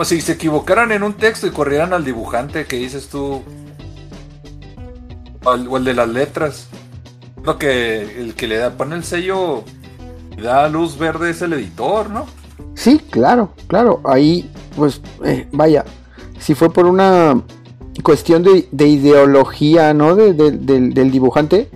Como 0.00 0.06
si 0.06 0.22
se 0.22 0.32
equivocaran 0.32 0.92
en 0.92 1.02
un 1.02 1.12
texto 1.12 1.46
y 1.46 1.50
corrieran 1.50 1.92
al 1.92 2.06
dibujante 2.06 2.64
que 2.64 2.76
dices 2.76 3.08
tú. 3.08 3.42
O 5.44 5.76
el, 5.76 5.84
de 5.84 5.92
las 5.92 6.08
letras. 6.08 6.68
Lo 7.44 7.58
que 7.58 8.18
el 8.18 8.34
que 8.34 8.48
le 8.48 8.56
da, 8.56 8.70
pone 8.70 8.96
el 8.96 9.04
sello 9.04 9.62
y 10.38 10.40
da 10.40 10.70
luz 10.70 10.96
verde 10.96 11.28
es 11.28 11.42
el 11.42 11.52
editor, 11.52 12.08
¿no? 12.08 12.24
Sí, 12.76 12.98
claro, 13.10 13.52
claro. 13.66 14.00
Ahí, 14.06 14.50
pues, 14.74 15.02
eh, 15.22 15.46
vaya. 15.52 15.84
Si 16.38 16.54
fue 16.54 16.72
por 16.72 16.86
una 16.86 17.42
cuestión 18.02 18.42
de, 18.42 18.86
ideología, 18.86 19.92
¿no? 19.92 20.16
del, 20.16 21.10
dibujante, 21.10 21.68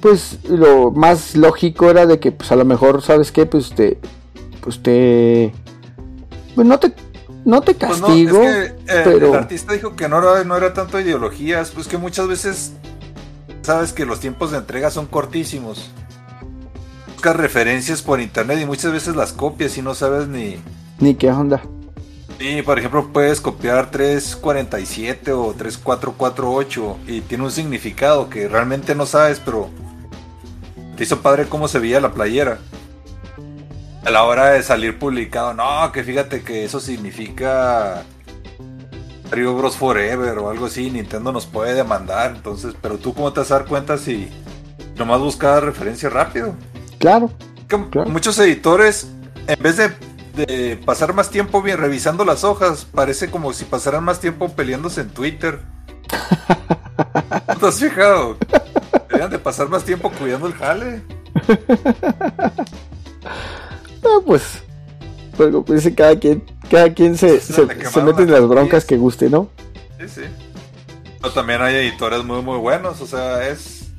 pues 0.00 0.38
lo 0.48 0.92
más 0.92 1.34
lógico 1.34 1.90
era 1.90 2.06
de 2.06 2.20
que, 2.20 2.30
pues 2.30 2.52
a 2.52 2.54
lo 2.54 2.64
mejor, 2.64 3.02
¿sabes 3.02 3.32
qué? 3.32 3.46
Pues 3.46 3.70
te, 3.70 3.98
pues 4.60 4.80
te, 4.80 5.52
pues 6.54 6.68
no 6.68 6.78
te, 6.78 6.94
no 7.44 7.60
te 7.60 7.74
pues 7.74 8.00
castigo, 8.00 8.42
eh, 8.42 8.74
pero... 8.86 9.28
El 9.28 9.34
artista 9.34 9.72
dijo 9.72 9.96
que 9.96 10.08
no 10.08 10.18
era, 10.18 10.44
no 10.44 10.56
era 10.56 10.72
tanto 10.72 11.00
ideologías, 11.00 11.70
pues 11.70 11.88
que 11.88 11.98
muchas 11.98 12.26
veces, 12.26 12.72
sabes 13.62 13.92
que 13.92 14.06
los 14.06 14.20
tiempos 14.20 14.50
de 14.50 14.58
entrega 14.58 14.90
son 14.90 15.06
cortísimos. 15.06 15.90
Buscas 17.12 17.36
referencias 17.36 18.02
por 18.02 18.20
internet 18.20 18.58
y 18.62 18.66
muchas 18.66 18.92
veces 18.92 19.16
las 19.16 19.32
copias 19.32 19.76
y 19.76 19.82
no 19.82 19.94
sabes 19.94 20.28
ni... 20.28 20.56
Ni 20.98 21.14
qué 21.14 21.30
onda. 21.30 21.62
Sí, 22.38 22.62
por 22.62 22.78
ejemplo, 22.78 23.10
puedes 23.12 23.40
copiar 23.40 23.90
347 23.90 25.32
o 25.32 25.54
3448 25.56 26.96
y 27.06 27.20
tiene 27.20 27.44
un 27.44 27.50
significado 27.50 28.28
que 28.28 28.48
realmente 28.48 28.94
no 28.94 29.06
sabes, 29.06 29.40
pero 29.44 29.68
te 30.96 31.04
hizo 31.04 31.20
padre 31.20 31.46
cómo 31.48 31.68
se 31.68 31.78
veía 31.78 32.00
la 32.00 32.12
playera. 32.12 32.58
A 34.04 34.10
la 34.10 34.24
hora 34.24 34.50
de 34.50 34.62
salir 34.62 34.98
publicado, 34.98 35.54
no, 35.54 35.90
que 35.92 36.04
fíjate 36.04 36.42
que 36.42 36.64
eso 36.64 36.78
significa 36.78 38.02
Mario 39.30 39.54
Bros 39.56 39.76
Forever 39.76 40.38
o 40.38 40.50
algo 40.50 40.66
así, 40.66 40.90
Nintendo 40.90 41.32
nos 41.32 41.46
puede 41.46 41.74
demandar, 41.74 42.34
entonces, 42.36 42.74
pero 42.80 42.98
tú 42.98 43.14
cómo 43.14 43.32
te 43.32 43.40
vas 43.40 43.50
a 43.50 43.60
dar 43.60 43.66
cuenta 43.66 43.96
si 43.96 44.28
nomás 44.96 45.20
buscas 45.20 45.62
referencia 45.62 46.10
rápido. 46.10 46.54
Claro. 46.98 47.30
Muchos 48.06 48.38
editores, 48.38 49.08
en 49.46 49.62
vez 49.62 49.78
de 49.78 49.90
de 50.34 50.76
pasar 50.84 51.14
más 51.14 51.30
tiempo 51.30 51.62
bien 51.62 51.78
revisando 51.78 52.24
las 52.24 52.44
hojas. 52.44 52.84
Parece 52.84 53.30
como 53.30 53.52
si 53.52 53.64
pasaran 53.64 54.04
más 54.04 54.20
tiempo 54.20 54.48
peleándose 54.50 55.02
en 55.02 55.10
Twitter. 55.10 55.60
¿No 57.48 57.56
te 57.56 57.66
has 57.66 57.78
fijado? 57.78 58.36
Deberían 59.08 59.30
de 59.30 59.38
pasar 59.38 59.68
más 59.68 59.84
tiempo 59.84 60.10
cuidando 60.10 60.46
el 60.46 60.54
jale. 60.54 61.02
Ah, 64.04 64.20
pues, 64.24 64.62
pues, 65.36 65.54
pues 65.66 65.92
cada 65.96 66.18
quien, 66.18 66.44
cada 66.70 66.92
quien 66.92 67.16
se, 67.16 67.40
se, 67.40 67.62
mete 68.02 68.22
en 68.22 68.30
las 68.30 68.46
broncas 68.46 68.84
que 68.84 68.96
guste, 68.96 69.30
¿no? 69.30 69.48
Sí, 69.98 70.08
sí. 70.08 70.22
Pero 71.20 71.32
también 71.32 71.62
hay 71.62 71.74
editores 71.76 72.22
muy, 72.24 72.42
muy 72.42 72.58
buenos. 72.58 73.00
O 73.00 73.06
sea, 73.06 73.48
es 73.48 73.92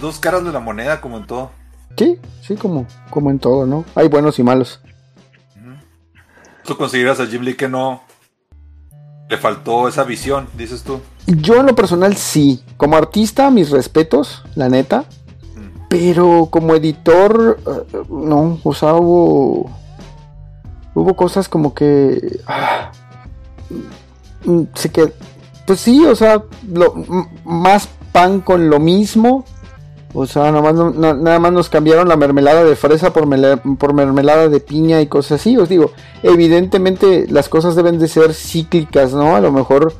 dos 0.00 0.18
caras 0.18 0.44
de 0.44 0.52
la 0.52 0.60
moneda 0.60 1.00
como 1.00 1.16
en 1.16 1.26
todo. 1.26 1.50
Sí, 1.96 2.18
sí, 2.42 2.56
como, 2.56 2.86
como 3.10 3.30
en 3.30 3.38
todo, 3.38 3.66
¿no? 3.66 3.84
Hay 3.94 4.08
buenos 4.08 4.38
y 4.38 4.42
malos. 4.42 4.80
¿Tú 6.64 6.76
consideras 6.76 7.18
a 7.20 7.26
Jim 7.26 7.42
Lee 7.42 7.54
que 7.54 7.68
no 7.68 8.02
le 9.28 9.36
faltó 9.36 9.88
esa 9.88 10.04
visión, 10.04 10.48
dices 10.56 10.82
tú? 10.82 11.00
Yo 11.26 11.56
en 11.56 11.66
lo 11.66 11.74
personal 11.74 12.16
sí. 12.16 12.62
Como 12.76 12.96
artista, 12.96 13.50
mis 13.50 13.70
respetos, 13.70 14.44
la 14.54 14.68
neta. 14.68 15.04
Pero 15.92 16.48
como 16.50 16.74
editor, 16.74 17.58
eh, 17.66 17.98
no, 18.08 18.58
o 18.62 18.72
sea, 18.72 18.94
hubo, 18.94 19.70
hubo 20.94 21.14
cosas 21.14 21.50
como 21.50 21.74
que... 21.74 22.40
Ah, 22.46 22.90
se, 24.72 24.90
que, 24.90 25.12
pues 25.66 25.80
sí, 25.80 26.06
o 26.06 26.16
sea, 26.16 26.44
más 27.44 27.90
pan 28.10 28.40
con 28.40 28.70
lo 28.70 28.80
mismo. 28.80 29.44
O 30.14 30.24
sea, 30.24 30.50
nada 30.50 30.72
más, 30.72 30.94
nada 30.94 31.38
más 31.38 31.52
nos 31.52 31.68
cambiaron 31.68 32.08
la 32.08 32.16
mermelada 32.16 32.64
de 32.64 32.74
fresa 32.74 33.12
por, 33.12 33.26
mermelada 33.26 34.48
de 34.48 34.60
piña 34.60 35.02
y 35.02 35.08
cosas 35.08 35.42
así. 35.42 35.58
Os 35.58 35.68
digo, 35.68 35.92
evidentemente 36.22 37.26
las 37.28 37.50
cosas 37.50 37.76
deben 37.76 37.98
de 37.98 38.08
ser 38.08 38.32
cíclicas, 38.32 39.12
¿no? 39.12 39.36
A 39.36 39.42
lo 39.42 39.52
mejor, 39.52 39.92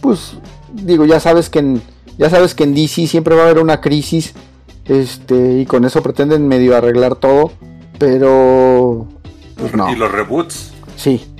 pues, 0.00 0.34
digo, 0.72 1.06
ya 1.06 1.18
sabes 1.18 1.50
que 1.50 1.80
ya 2.18 2.30
sabes 2.30 2.54
que 2.54 2.62
en 2.62 2.74
DC 2.74 3.08
siempre 3.08 3.34
va 3.34 3.42
a 3.42 3.44
haber 3.46 3.58
una 3.58 3.80
crisis. 3.80 4.32
Este, 4.90 5.60
y 5.60 5.66
con 5.66 5.84
eso 5.84 6.02
pretenden 6.02 6.48
medio 6.48 6.76
arreglar 6.76 7.14
todo. 7.14 7.52
Pero. 7.96 9.06
Pues 9.56 9.72
no. 9.72 9.88
Y 9.88 9.94
los 9.94 10.10
reboots. 10.10 10.72
Sí. 10.96 11.32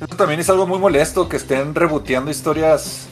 Eso 0.00 0.16
también 0.16 0.38
es 0.38 0.48
algo 0.48 0.68
muy 0.68 0.78
molesto 0.78 1.28
que 1.28 1.36
estén 1.36 1.74
reboteando 1.74 2.30
historias 2.30 3.08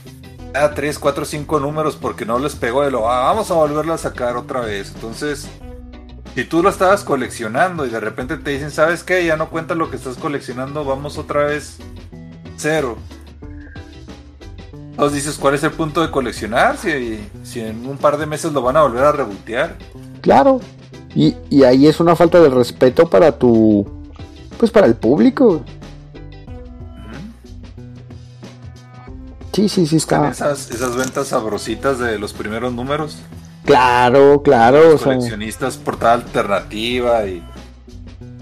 a 0.54 0.70
3, 0.70 1.00
4, 1.00 1.24
5 1.24 1.58
números 1.58 1.96
porque 1.96 2.24
no 2.24 2.38
les 2.38 2.54
pegó 2.54 2.82
de 2.84 2.92
lo, 2.92 3.10
ah, 3.10 3.24
vamos 3.24 3.50
a 3.50 3.54
volverlo 3.54 3.92
a 3.92 3.98
sacar 3.98 4.36
otra 4.36 4.60
vez. 4.60 4.92
Entonces, 4.94 5.48
si 6.36 6.44
tú 6.44 6.62
lo 6.62 6.68
estabas 6.68 7.02
coleccionando 7.02 7.86
y 7.86 7.90
de 7.90 7.98
repente 7.98 8.36
te 8.36 8.50
dicen, 8.50 8.70
¿sabes 8.70 9.02
qué? 9.02 9.24
Ya 9.24 9.36
no 9.36 9.48
cuenta 9.48 9.74
lo 9.74 9.90
que 9.90 9.96
estás 9.96 10.16
coleccionando, 10.16 10.84
vamos 10.84 11.18
otra 11.18 11.44
vez 11.44 11.78
cero. 12.56 12.98
Entonces 14.94 15.24
dices, 15.24 15.38
¿cuál 15.40 15.56
es 15.56 15.62
el 15.64 15.72
punto 15.72 16.02
de 16.02 16.10
coleccionar? 16.12 16.76
Si, 16.76 17.18
si 17.42 17.58
en 17.58 17.84
un 17.84 17.98
par 17.98 18.16
de 18.16 18.26
meses 18.26 18.52
lo 18.52 18.62
van 18.62 18.76
a 18.76 18.82
volver 18.82 19.02
a 19.02 19.10
rebotear. 19.10 19.76
Claro. 20.20 20.60
Y, 21.16 21.34
y 21.50 21.64
ahí 21.64 21.88
es 21.88 21.98
una 21.98 22.14
falta 22.14 22.40
de 22.40 22.48
respeto 22.48 23.10
para 23.10 23.36
tu. 23.36 23.84
Pues 24.56 24.70
para 24.70 24.86
el 24.86 24.94
público. 24.94 25.64
Sí, 29.52 29.68
sí, 29.68 29.84
sí 29.84 29.96
está. 29.96 30.30
Esas, 30.30 30.70
esas 30.70 30.94
ventas 30.94 31.26
sabrositas 31.26 31.98
de 31.98 32.16
los 32.16 32.32
primeros 32.32 32.72
números. 32.72 33.16
Claro, 33.64 34.42
claro. 34.42 34.92
Los 34.92 35.02
coleccionistas, 35.02 35.76
portada 35.76 36.14
alternativa 36.14 37.26
y. 37.26 37.42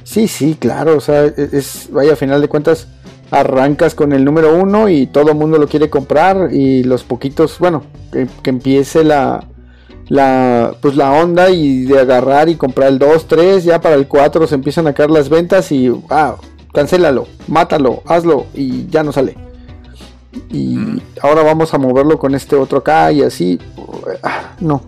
Sí, 0.05 0.29
sí, 0.29 0.55
claro. 0.61 0.99
O 0.99 1.01
sea, 1.01 1.25
e, 1.25 1.49
es, 1.53 1.89
vaya, 1.91 2.13
a 2.13 2.17
final 2.17 2.43
de 2.43 2.49
cuentas, 2.49 2.89
arrancas 3.33 3.97
con 3.97 4.13
el 4.13 4.25
número 4.25 4.55
uno 4.55 4.89
y 4.89 5.09
todo 5.09 5.31
el 5.31 5.37
mundo 5.37 5.59
lo 5.59 5.67
quiere 5.67 5.91
comprar. 5.91 6.51
Y 6.53 6.85
los 6.85 7.03
poquitos, 7.03 7.59
bueno, 7.59 7.83
que, 8.13 8.29
empiece 8.45 9.03
la, 9.03 9.49
la, 10.09 10.77
pues 10.81 10.95
la 10.95 11.11
onda 11.11 11.51
y 11.51 11.83
de 11.83 11.99
agarrar 11.99 12.49
y 12.49 12.55
comprar 12.55 12.91
el 12.91 13.01
2, 13.01 13.27
3, 13.27 13.65
ya 13.65 13.81
para 13.81 13.97
el 13.97 14.07
4 14.07 14.47
se 14.47 14.55
empiezan 14.55 14.87
a 14.87 14.93
caer 14.93 15.11
las 15.11 15.29
ventas 15.29 15.73
y, 15.73 15.93
ah, 16.11 16.37
cancélalo, 16.73 17.27
mátalo, 17.49 18.03
hazlo 18.07 18.47
y 18.55 18.87
ya 18.87 19.03
no 19.03 19.11
sale 19.11 19.37
y 20.51 21.03
ahora 21.21 21.43
vamos 21.43 21.75
a 21.75 21.79
moverlo 21.79 22.19
con 22.19 22.35
este 22.35 22.57
otro 22.57 22.79
acá 22.79 23.13
y 23.13 23.23
así. 23.23 23.59
Ah, 24.23 24.55
no. 24.61 24.83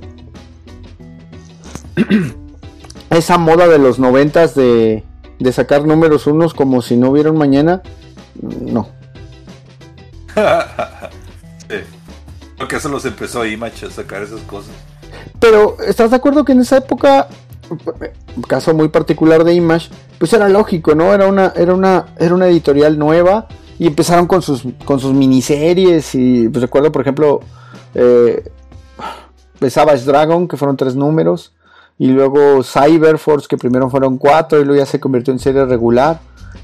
Esa 3.10 3.38
moda 3.38 3.68
de 3.68 3.78
los 3.78 3.98
noventas 3.98 4.54
de, 4.54 5.04
de 5.38 5.52
sacar 5.52 5.86
números 5.86 6.26
unos 6.26 6.54
como 6.54 6.82
si 6.82 6.96
no 6.96 7.10
hubiera 7.10 7.30
un 7.30 7.38
mañana, 7.38 7.82
no. 8.42 8.88
sí. 11.68 11.76
Porque 12.58 12.76
eso 12.76 12.88
los 12.88 13.04
empezó 13.04 13.44
Image 13.44 13.86
a 13.86 13.90
sacar 13.90 14.22
esas 14.22 14.40
cosas. 14.42 14.72
Pero, 15.40 15.76
¿estás 15.86 16.10
de 16.10 16.16
acuerdo 16.16 16.44
que 16.44 16.52
en 16.52 16.60
esa 16.60 16.78
época, 16.78 17.28
caso 18.48 18.74
muy 18.74 18.88
particular 18.88 19.44
de 19.44 19.54
Image, 19.54 19.90
pues 20.18 20.32
era 20.32 20.48
lógico, 20.48 20.94
¿no? 20.94 21.12
Era 21.12 21.26
una, 21.26 21.52
era 21.56 21.74
una, 21.74 22.06
era 22.18 22.34
una 22.34 22.46
editorial 22.46 22.98
nueva 22.98 23.48
y 23.78 23.86
empezaron 23.86 24.26
con 24.26 24.42
sus, 24.42 24.64
con 24.84 25.00
sus 25.00 25.12
miniseries. 25.12 26.14
Y 26.14 26.48
pues 26.48 26.62
recuerdo, 26.62 26.92
por 26.92 27.02
ejemplo, 27.02 27.40
eh, 27.94 28.50
Savage 29.68 30.04
Dragon, 30.04 30.48
que 30.48 30.56
fueron 30.56 30.76
tres 30.76 30.94
números. 30.94 31.52
Y 31.98 32.08
luego 32.08 32.62
Cyberforce, 32.62 33.46
que 33.48 33.56
primero 33.56 33.90
fueron 33.90 34.18
cuatro. 34.18 34.60
Y 34.60 34.64
luego 34.64 34.80
ya 34.80 34.86
se 34.86 35.00
convirtió 35.00 35.32
en 35.32 35.38
serie 35.38 35.64
regular. 35.64 36.20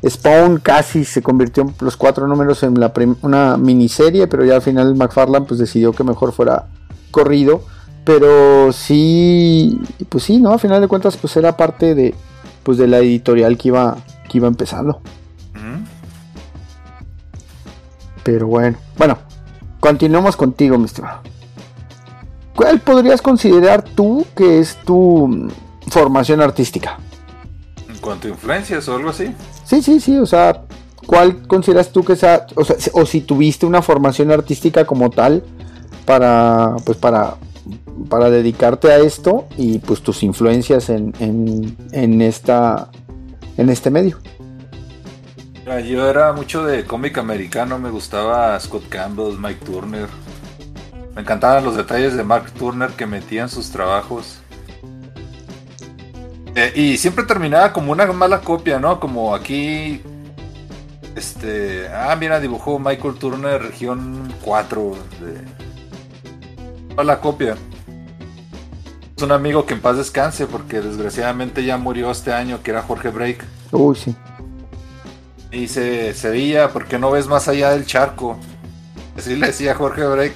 Spawn 0.09 0.59
casi 0.59 1.05
se 1.05 1.23
convirtió 1.23 1.63
en 1.63 1.75
los 1.81 1.97
cuatro 1.97 2.27
números 2.27 2.63
en 2.63 2.79
la 2.81 2.93
una 3.23 3.57
miniserie. 3.57 4.27
Pero 4.27 4.45
ya 4.45 4.57
al 4.57 4.63
final 4.63 4.95
McFarlane 4.95 5.47
pues 5.47 5.61
decidió 5.61 5.93
que 5.93 6.05
mejor 6.05 6.33
fuera 6.33 6.67
corrido. 7.11 7.65
Pero 8.05 8.73
sí, 8.73 9.79
pues 10.09 10.25
sí, 10.25 10.39
¿no? 10.39 10.53
A 10.53 10.59
final 10.59 10.81
de 10.81 10.89
cuentas, 10.89 11.17
pues 11.17 11.37
era 11.37 11.57
parte 11.57 11.95
de, 11.95 12.15
pues 12.63 12.79
de 12.79 12.87
la 12.87 12.99
editorial 12.99 13.59
que 13.59 13.69
iba, 13.69 13.97
que 14.29 14.39
iba 14.39 14.49
empezando. 14.49 15.01
Pero 18.23 18.47
bueno, 18.47 18.77
bueno, 18.97 19.19
continuamos 19.81 20.37
contigo, 20.37 20.79
mi 20.79 20.85
estimado. 20.85 21.21
¿Cuál 22.55 22.81
podrías 22.81 23.23
considerar 23.23 23.83
tú 23.83 24.27
que 24.37 24.59
es 24.59 24.77
tu 24.85 25.49
formación 25.89 26.41
artística? 26.43 26.99
¿En 27.89 27.99
cuanto 27.99 28.29
a 28.29 28.31
influencias 28.31 28.89
o 28.89 28.97
algo 28.97 29.11
así? 29.11 29.35
Sí, 29.71 29.83
sí, 29.83 30.01
sí, 30.01 30.19
o 30.19 30.27
sea, 30.27 30.63
¿cuál 31.07 31.47
consideras 31.47 31.93
tú 31.93 32.03
que 32.03 32.17
sea, 32.17 32.45
o, 32.57 32.65
sea, 32.65 32.75
o 32.93 33.07
si 33.07 33.21
tuviste 33.21 33.67
una 33.67 33.83
formación 33.83 34.33
artística 34.33 34.85
como 34.85 35.11
tal 35.11 35.45
para, 36.05 36.75
pues 36.85 36.99
para, 36.99 37.37
para 38.09 38.31
dedicarte 38.31 38.91
a 38.91 38.99
esto 38.99 39.47
y 39.57 39.79
pues 39.79 40.03
tus 40.03 40.25
influencias 40.25 40.91
en, 40.91 41.15
en, 41.21 41.77
en 41.93 42.21
esta, 42.21 42.91
en 43.57 43.71
este 43.71 43.93
medio? 43.93 44.19
Yo 45.87 46.11
era 46.11 46.33
mucho 46.33 46.65
de 46.65 46.85
cómic 46.85 47.19
americano, 47.19 47.79
me 47.79 47.91
gustaba 47.91 48.59
Scott 48.59 48.89
Campbell, 48.89 49.39
Mike 49.39 49.65
Turner. 49.65 50.09
Me 51.15 51.21
encantaban 51.21 51.63
los 51.63 51.77
detalles 51.77 52.17
de 52.17 52.25
Mark 52.25 52.51
Turner 52.59 52.91
que 52.91 53.07
metía 53.07 53.43
en 53.43 53.49
sus 53.49 53.71
trabajos. 53.71 54.40
Eh, 56.55 56.73
y 56.75 56.97
siempre 56.97 57.25
terminaba 57.25 57.73
como 57.73 57.93
una 57.93 58.07
mala 58.13 58.41
copia, 58.41 58.79
¿no? 58.79 58.99
Como 59.01 59.35
aquí. 59.35 60.01
Este. 61.15 61.89
Ah, 61.89 62.17
mira, 62.17 62.41
dibujó 62.41 62.79
Michael 62.79 63.15
Turner, 63.15 63.63
región 63.63 64.33
4. 64.43 64.97
De... 65.21 66.95
Mala 66.95 67.21
copia. 67.21 67.57
Es 69.17 69.23
un 69.23 69.33
amigo 69.33 69.67
que 69.67 69.75
en 69.75 69.81
paz 69.81 69.97
descanse, 69.97 70.47
porque 70.47 70.81
desgraciadamente 70.81 71.65
ya 71.65 71.77
murió 71.77 72.11
este 72.11 72.33
año, 72.33 72.63
que 72.63 72.71
era 72.71 72.83
Jorge 72.83 73.11
Break. 73.11 73.45
Uy, 73.73 73.95
sí. 73.95 74.17
Dice 75.51 76.15
Sevilla, 76.15 76.69
¿por 76.71 76.87
qué 76.87 76.99
no 76.99 77.11
ves 77.11 77.27
más 77.27 77.49
allá 77.49 77.71
del 77.71 77.85
charco? 77.85 78.39
Así 79.17 79.37
le 79.37 79.49
decía 79.49 79.75
Jorge 79.75 80.07
Break, 80.07 80.33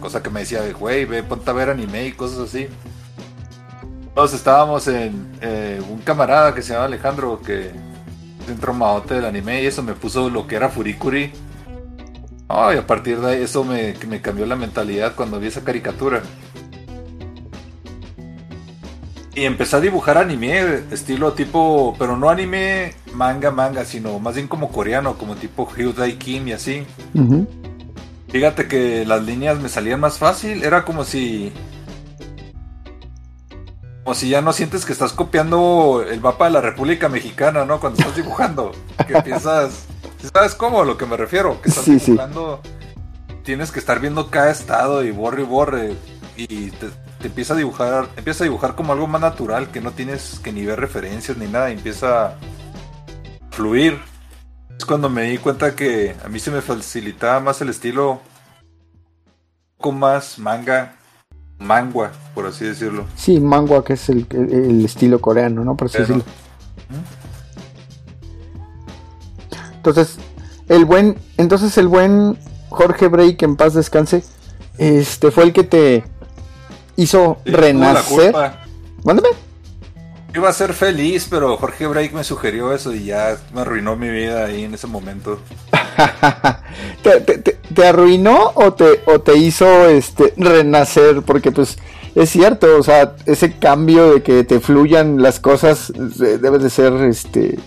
cosa 0.00 0.22
que 0.22 0.28
me 0.28 0.40
decía, 0.40 0.60
güey, 0.78 1.04
ve, 1.04 1.22
ponte 1.22 1.48
a 1.50 1.54
ver 1.54 1.70
anime 1.70 2.06
y 2.06 2.12
cosas 2.12 2.40
así. 2.40 2.68
Todos 4.14 4.34
estábamos 4.34 4.88
en 4.88 5.32
eh, 5.40 5.80
un 5.88 5.98
camarada 5.98 6.54
que 6.54 6.62
se 6.62 6.72
llama 6.72 6.86
Alejandro, 6.86 7.40
que 7.40 7.68
es 7.68 8.48
un 8.48 8.58
tromadote 8.58 9.14
del 9.14 9.24
anime, 9.24 9.62
y 9.62 9.66
eso 9.66 9.82
me 9.82 9.94
puso 9.94 10.28
lo 10.28 10.46
que 10.46 10.56
era 10.56 10.68
Furikuri. 10.68 11.32
y 12.74 12.76
a 12.76 12.86
partir 12.86 13.20
de 13.20 13.42
eso 13.42 13.64
me, 13.64 13.94
me 14.08 14.20
cambió 14.20 14.46
la 14.46 14.56
mentalidad 14.56 15.14
cuando 15.14 15.38
vi 15.38 15.46
esa 15.46 15.62
caricatura. 15.62 16.22
Y 19.34 19.44
empecé 19.44 19.76
a 19.76 19.80
dibujar 19.80 20.18
anime, 20.18 20.82
estilo 20.90 21.32
tipo, 21.32 21.94
pero 21.98 22.16
no 22.16 22.28
anime 22.28 22.94
manga, 23.14 23.50
manga, 23.50 23.84
sino 23.84 24.18
más 24.18 24.34
bien 24.34 24.48
como 24.48 24.70
coreano, 24.70 25.16
como 25.16 25.36
tipo 25.36 25.68
Hyundai 25.74 26.18
Kim 26.18 26.48
y 26.48 26.52
así. 26.52 26.84
Fíjate 28.28 28.68
que 28.68 29.04
las 29.06 29.22
líneas 29.22 29.58
me 29.60 29.68
salían 29.68 30.00
más 30.00 30.18
fácil, 30.18 30.64
era 30.64 30.84
como 30.84 31.04
si... 31.04 31.52
Como 34.10 34.18
si 34.18 34.28
ya 34.28 34.42
no 34.42 34.52
sientes 34.52 34.84
que 34.84 34.92
estás 34.92 35.12
copiando 35.12 36.04
el 36.04 36.20
mapa 36.20 36.46
de 36.46 36.50
la 36.50 36.60
República 36.60 37.08
Mexicana, 37.08 37.64
¿no? 37.64 37.78
Cuando 37.78 38.00
estás 38.00 38.16
dibujando, 38.16 38.72
que 39.06 39.12
empiezas... 39.18 39.84
¿Sabes 40.34 40.56
cómo? 40.56 40.82
A 40.82 40.84
lo 40.84 40.98
que 40.98 41.06
me 41.06 41.16
refiero, 41.16 41.62
que 41.62 41.68
estás 41.68 41.84
dibujando... 41.84 42.60
Tienes 43.44 43.70
que 43.70 43.78
estar 43.78 44.00
viendo 44.00 44.28
cada 44.28 44.50
estado 44.50 45.04
y 45.04 45.12
borre 45.12 45.42
y 45.42 45.44
borre. 45.44 45.94
Y 46.36 46.72
te, 46.72 46.88
te 47.20 47.28
empieza 47.28 47.54
a 47.54 47.56
dibujar, 47.58 48.08
empieza 48.16 48.42
a 48.42 48.46
dibujar 48.46 48.74
como 48.74 48.92
algo 48.92 49.06
más 49.06 49.20
natural, 49.20 49.70
que 49.70 49.80
no 49.80 49.92
tienes 49.92 50.40
que 50.42 50.52
ni 50.52 50.66
ver 50.66 50.80
referencias 50.80 51.38
ni 51.38 51.46
nada, 51.46 51.70
empieza 51.70 52.26
a 52.26 52.34
fluir. 53.52 53.96
Es 54.76 54.84
cuando 54.84 55.08
me 55.08 55.22
di 55.22 55.38
cuenta 55.38 55.76
que 55.76 56.16
a 56.24 56.28
mí 56.28 56.40
se 56.40 56.50
me 56.50 56.62
facilitaba 56.62 57.38
más 57.38 57.60
el 57.60 57.68
estilo, 57.68 58.14
un 58.14 58.20
poco 59.76 59.92
más 59.92 60.36
manga, 60.40 60.96
mangua, 61.60 62.10
por 62.34 62.46
así 62.46 62.64
decirlo. 62.64 63.04
Sí, 63.14 63.38
mangua, 63.38 63.84
que 63.84 63.92
es 63.92 64.08
el, 64.08 64.26
estilo 64.84 65.20
coreano, 65.20 65.64
¿no? 65.64 65.76
Por 65.76 65.86
así 65.86 65.98
decirlo. 65.98 66.24
Entonces, 69.76 70.18
el 70.68 70.84
buen, 70.84 71.16
entonces 71.36 71.78
el 71.78 71.88
buen 71.88 72.36
Jorge 72.68 73.08
Break, 73.08 73.42
en 73.42 73.56
paz 73.56 73.74
descanse, 73.74 74.24
este 74.78 75.30
fue 75.30 75.44
el 75.44 75.52
que 75.52 75.64
te 75.64 76.04
hizo 76.96 77.38
renacer. 77.44 78.34
Mándame. 79.04 79.28
Iba 80.34 80.48
a 80.48 80.52
ser 80.52 80.74
feliz, 80.74 81.26
pero 81.28 81.56
Jorge 81.56 81.86
Break 81.86 82.12
me 82.12 82.24
sugirió 82.24 82.72
eso 82.72 82.94
y 82.94 83.06
ya 83.06 83.36
me 83.52 83.62
arruinó 83.62 83.96
mi 83.96 84.08
vida 84.08 84.44
ahí 84.44 84.64
en 84.64 84.74
ese 84.74 84.86
momento. 84.86 85.40
te, 87.02 87.20
te 87.20 87.86
arruinó 87.86 88.52
o 88.54 88.72
te, 88.72 89.00
o 89.06 89.20
te 89.20 89.36
hizo 89.36 89.88
este 89.88 90.34
renacer? 90.36 91.22
Porque 91.22 91.52
pues 91.52 91.78
es 92.14 92.30
cierto, 92.30 92.78
o 92.78 92.82
sea, 92.82 93.14
ese 93.26 93.52
cambio 93.52 94.14
de 94.14 94.22
que 94.22 94.44
te 94.44 94.60
fluyan 94.60 95.22
las 95.22 95.40
cosas 95.40 95.90
eh, 95.90 96.38
debe 96.40 96.58
de 96.58 96.70
ser 96.70 96.92
este 97.04 97.58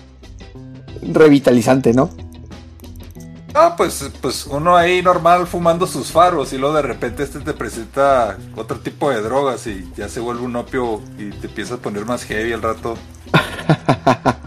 revitalizante, 1.02 1.94
¿no? 1.94 2.10
No, 3.54 3.76
pues, 3.76 4.10
pues 4.20 4.48
uno 4.48 4.76
ahí 4.76 5.04
normal 5.04 5.46
fumando 5.46 5.86
sus 5.86 6.12
faros 6.12 6.52
y 6.54 6.58
luego 6.58 6.76
de 6.76 6.82
repente 6.82 7.22
este 7.22 7.40
te 7.40 7.54
presenta 7.54 8.38
otro 8.56 8.80
tipo 8.80 9.12
de 9.12 9.22
drogas 9.22 9.68
y 9.68 9.88
ya 9.96 10.10
se 10.10 10.20
vuelve 10.20 10.42
un 10.42 10.56
opio 10.56 11.02
y 11.20 11.30
te 11.30 11.46
empiezas 11.48 11.78
a 11.78 11.82
poner 11.82 12.04
más 12.06 12.24
heavy 12.24 12.52
al 12.52 12.64
rato. 12.64 12.98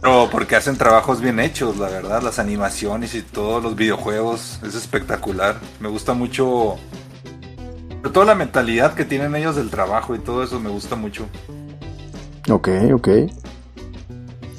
Pero 0.00 0.28
porque 0.30 0.54
hacen 0.54 0.76
trabajos 0.76 1.20
bien 1.20 1.40
hechos, 1.40 1.78
la 1.78 1.88
verdad, 1.88 2.22
las 2.22 2.38
animaciones 2.38 3.16
y 3.16 3.22
todos 3.22 3.60
los 3.60 3.74
videojuegos, 3.74 4.60
es 4.62 4.76
espectacular. 4.76 5.56
Me 5.80 5.88
gusta 5.88 6.14
mucho, 6.14 6.76
sobre 7.96 8.10
todo 8.10 8.24
la 8.24 8.36
mentalidad 8.36 8.94
que 8.94 9.04
tienen 9.04 9.34
ellos 9.34 9.56
del 9.56 9.68
trabajo 9.68 10.14
y 10.14 10.20
todo 10.20 10.44
eso 10.44 10.60
me 10.60 10.70
gusta 10.70 10.94
mucho. 10.94 11.26
Ok, 12.48 12.68
ok. 12.94 13.08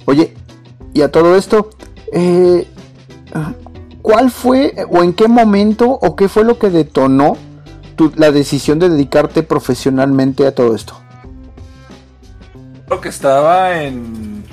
Oye, 0.03 0.35
y 0.93 1.01
a 1.01 1.09
todo 1.09 1.37
esto, 1.37 1.69
eh, 2.11 2.67
¿cuál 4.01 4.31
fue 4.31 4.75
o 4.89 5.03
en 5.03 5.13
qué 5.13 5.27
momento 5.27 5.89
o 5.89 6.15
qué 6.15 6.27
fue 6.29 6.43
lo 6.43 6.59
que 6.59 6.69
detonó 6.69 7.37
la 8.15 8.31
decisión 8.31 8.79
de 8.79 8.89
dedicarte 8.89 9.43
profesionalmente 9.43 10.47
a 10.47 10.55
todo 10.55 10.75
esto? 10.75 10.99
Creo 12.87 13.01
que 13.01 13.09
estaba 13.09 13.83
en 13.83 14.43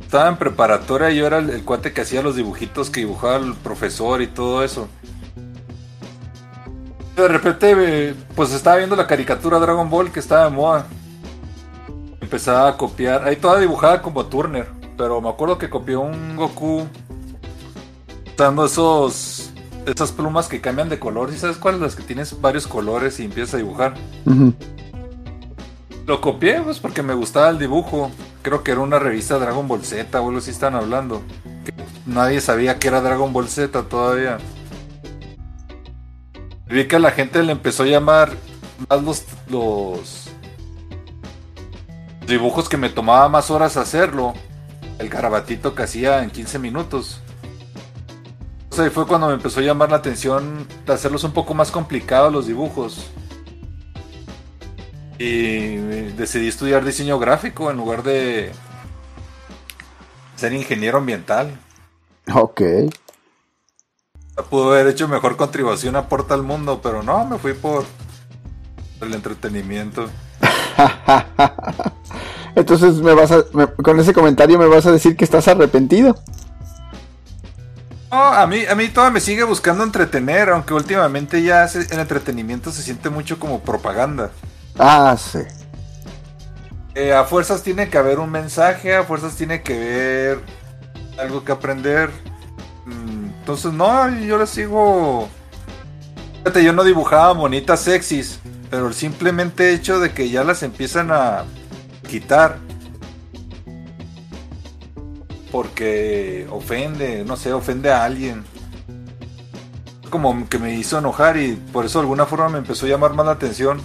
estaba 0.00 0.30
en 0.30 0.36
preparatoria 0.36 1.10
yo 1.10 1.26
era 1.26 1.38
el, 1.38 1.50
el 1.50 1.64
cuate 1.64 1.92
que 1.92 2.00
hacía 2.00 2.22
los 2.22 2.34
dibujitos 2.34 2.88
que 2.88 3.00
dibujaba 3.00 3.36
el 3.36 3.54
profesor 3.54 4.22
y 4.22 4.26
todo 4.26 4.64
eso. 4.64 4.88
De 7.14 7.26
repente, 7.26 7.74
eh, 7.76 8.14
pues 8.36 8.52
estaba 8.52 8.76
viendo 8.76 8.94
la 8.94 9.08
caricatura 9.08 9.58
Dragon 9.58 9.90
Ball 9.90 10.12
que 10.12 10.20
estaba 10.20 10.44
de 10.44 10.50
moda. 10.50 10.86
Empezaba 12.20 12.68
a 12.68 12.76
copiar, 12.76 13.24
ahí 13.24 13.34
toda 13.36 13.58
dibujada 13.58 14.00
como 14.00 14.26
Turner, 14.26 14.68
pero 14.96 15.20
me 15.20 15.28
acuerdo 15.28 15.58
que 15.58 15.68
copió 15.68 16.00
un 16.00 16.36
Goku 16.36 16.86
esos 18.64 19.50
esas 19.86 20.12
plumas 20.12 20.48
que 20.48 20.60
cambian 20.60 20.88
de 20.88 20.98
color. 20.98 21.30
¿Y 21.32 21.38
sabes 21.38 21.56
cuáles? 21.56 21.80
Las 21.80 21.96
que 21.96 22.02
tienes 22.02 22.40
varios 22.40 22.66
colores 22.66 23.18
y 23.20 23.24
empiezas 23.24 23.54
a 23.54 23.56
dibujar. 23.58 23.94
Lo 26.06 26.20
copié, 26.20 26.60
pues 26.62 26.78
porque 26.78 27.02
me 27.02 27.14
gustaba 27.14 27.48
el 27.48 27.58
dibujo. 27.58 28.10
Creo 28.42 28.62
que 28.62 28.72
era 28.72 28.80
una 28.80 28.98
revista 28.98 29.38
Dragon 29.38 29.66
Ball 29.66 29.84
Z, 29.84 30.20
o 30.20 30.26
algo 30.26 30.38
así 30.38 30.50
están 30.50 30.74
hablando. 30.74 31.22
Que 31.64 31.72
nadie 32.06 32.40
sabía 32.40 32.78
que 32.78 32.88
era 32.88 33.00
Dragon 33.00 33.32
Ball 33.32 33.48
Z 33.48 33.82
todavía. 33.84 34.38
Vi 36.66 36.86
que 36.86 36.96
a 36.96 37.00
la 37.00 37.10
gente 37.10 37.42
le 37.42 37.52
empezó 37.52 37.82
a 37.82 37.86
llamar 37.86 38.32
más 38.88 39.02
los, 39.02 39.24
los 39.48 40.28
dibujos 42.26 42.68
que 42.68 42.76
me 42.76 42.90
tomaba 42.90 43.28
más 43.28 43.50
horas 43.50 43.76
hacerlo. 43.76 44.34
El 44.98 45.08
garabatito 45.08 45.74
que 45.74 45.82
hacía 45.84 46.22
en 46.22 46.30
15 46.30 46.58
minutos. 46.58 47.20
Ahí 48.78 48.90
fue 48.90 49.06
cuando 49.06 49.28
me 49.28 49.34
empezó 49.34 49.60
a 49.60 49.62
llamar 49.62 49.90
la 49.90 49.96
atención 49.98 50.66
de 50.86 50.92
hacerlos 50.92 51.24
un 51.24 51.32
poco 51.32 51.54
más 51.54 51.70
complicados 51.70 52.32
los 52.32 52.46
dibujos. 52.46 53.10
Y 55.18 55.76
decidí 56.16 56.48
estudiar 56.48 56.84
diseño 56.84 57.18
gráfico 57.18 57.70
en 57.70 57.76
lugar 57.76 58.02
de 58.04 58.52
ser 60.36 60.52
ingeniero 60.52 60.98
ambiental. 60.98 61.58
Ok. 62.32 62.60
Pudo 64.50 64.72
haber 64.72 64.86
hecho 64.86 65.08
mejor 65.08 65.36
contribución 65.36 65.96
a 65.96 66.08
Porta 66.08 66.34
al 66.34 66.44
Mundo, 66.44 66.80
pero 66.80 67.02
no, 67.02 67.24
me 67.26 67.38
fui 67.38 67.54
por 67.54 67.84
el 69.00 69.14
entretenimiento. 69.14 70.08
Entonces 72.54 72.94
me 72.96 73.14
vas 73.14 73.32
a, 73.32 73.44
me- 73.52 73.66
con 73.66 73.98
ese 73.98 74.12
comentario 74.12 74.58
me 74.58 74.66
vas 74.66 74.86
a 74.86 74.92
decir 74.92 75.16
que 75.16 75.24
estás 75.24 75.48
arrepentido. 75.48 76.16
No, 78.10 78.22
a 78.22 78.46
mí, 78.46 78.64
a 78.66 78.74
mí 78.74 78.88
todavía 78.88 79.14
me 79.14 79.20
sigue 79.20 79.44
buscando 79.44 79.84
entretener, 79.84 80.48
aunque 80.50 80.72
últimamente 80.74 81.42
ya 81.42 81.64
el 81.66 81.98
entretenimiento 81.98 82.72
se 82.72 82.82
siente 82.82 83.10
mucho 83.10 83.38
como 83.38 83.60
propaganda. 83.62 84.32
Ah, 84.78 85.16
sí. 85.18 85.40
Eh, 86.94 87.12
a 87.12 87.24
fuerzas 87.24 87.62
tiene 87.62 87.88
que 87.90 87.98
haber 87.98 88.18
un 88.18 88.30
mensaje, 88.30 88.96
a 88.96 89.04
fuerzas 89.04 89.36
tiene 89.36 89.62
que 89.62 89.78
ver 89.78 90.40
algo 91.18 91.44
que 91.44 91.52
aprender. 91.52 92.10
Mm, 92.86 93.26
Entonces, 93.40 93.72
no, 93.72 94.08
yo 94.20 94.38
le 94.38 94.46
sigo. 94.46 95.28
Fíjate, 96.44 96.64
yo 96.64 96.72
no 96.72 96.84
dibujaba 96.84 97.34
monitas 97.34 97.80
sexys, 97.80 98.40
pero 98.70 98.88
el 98.88 98.94
simplemente 98.94 99.72
hecho 99.74 100.00
de 100.00 100.12
que 100.12 100.30
ya 100.30 100.44
las 100.44 100.62
empiezan 100.62 101.10
a 101.12 101.44
quitar. 102.08 102.58
Porque 105.50 106.46
ofende, 106.50 107.24
no 107.24 107.36
sé, 107.36 107.52
ofende 107.52 107.90
a 107.90 108.04
alguien. 108.04 108.44
Como 110.10 110.48
que 110.48 110.58
me 110.58 110.74
hizo 110.74 110.98
enojar 110.98 111.36
y 111.36 111.52
por 111.72 111.84
eso 111.84 111.98
de 111.98 112.02
alguna 112.02 112.26
forma 112.26 112.48
me 112.48 112.58
empezó 112.58 112.86
a 112.86 112.88
llamar 112.88 113.14
más 113.14 113.26
la 113.26 113.32
atención 113.32 113.80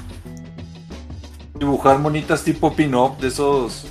dibujar 1.64 2.00
monitas 2.00 2.44
tipo 2.44 2.74
pin-up 2.74 3.18
de 3.20 3.28
esos 3.30 3.86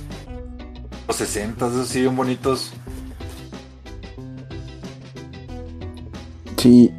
los 1.07 1.15
60, 1.15 1.67
esos 1.67 1.87
sí 1.87 2.01
bien 2.01 2.15
bonitos. 2.15 2.71
Sí. 6.57 6.93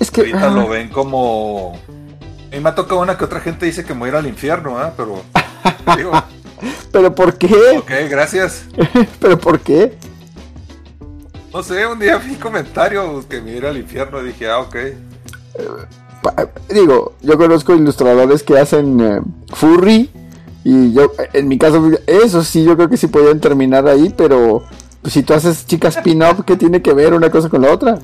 Es 0.00 0.10
que. 0.10 0.22
Ahorita 0.22 0.46
ah, 0.46 0.50
lo 0.50 0.68
ven 0.68 0.88
como. 0.88 1.78
A 2.50 2.54
mí 2.54 2.60
me 2.60 2.68
ha 2.68 2.74
tocado 2.74 3.00
una 3.00 3.18
que 3.18 3.24
otra 3.24 3.40
gente 3.40 3.66
dice 3.66 3.84
que 3.84 3.94
me 3.94 4.00
voy 4.00 4.08
a 4.08 4.12
ir 4.12 4.16
al 4.16 4.26
infierno, 4.26 4.78
¿ah? 4.78 4.94
Pero. 4.96 5.22
digo, 5.96 6.12
¿Pero 6.92 7.14
por 7.14 7.36
qué? 7.36 7.78
ok, 7.78 7.90
gracias. 8.08 8.64
¿Pero 9.20 9.38
por 9.38 9.60
qué? 9.60 9.98
No 11.52 11.62
sé, 11.62 11.86
un 11.86 11.98
día 11.98 12.16
vi 12.18 12.34
comentarios 12.36 13.26
que 13.26 13.40
me 13.40 13.56
iba 13.56 13.68
al 13.68 13.76
infierno 13.76 14.20
y 14.22 14.26
dije, 14.28 14.48
ah, 14.50 14.60
ok. 14.60 14.76
Digo, 16.72 17.14
yo 17.20 17.36
conozco 17.36 17.74
ilustradores 17.74 18.42
que 18.42 18.58
hacen 18.58 19.00
eh, 19.00 19.20
furry. 19.54 20.10
Y 20.64 20.92
yo, 20.92 21.12
en 21.32 21.48
mi 21.48 21.58
caso, 21.58 21.90
eso 22.06 22.42
sí, 22.44 22.64
yo 22.64 22.76
creo 22.76 22.88
que 22.88 22.96
sí 22.96 23.08
podían 23.08 23.40
terminar 23.40 23.86
ahí, 23.88 24.14
pero 24.16 24.62
pues, 25.02 25.12
si 25.12 25.22
tú 25.24 25.34
haces 25.34 25.66
chicas 25.66 25.96
pin-up, 25.98 26.44
¿qué 26.44 26.56
tiene 26.56 26.80
que 26.80 26.92
ver 26.94 27.12
una 27.14 27.30
cosa 27.30 27.48
con 27.48 27.62
la 27.62 27.72
otra? 27.72 27.98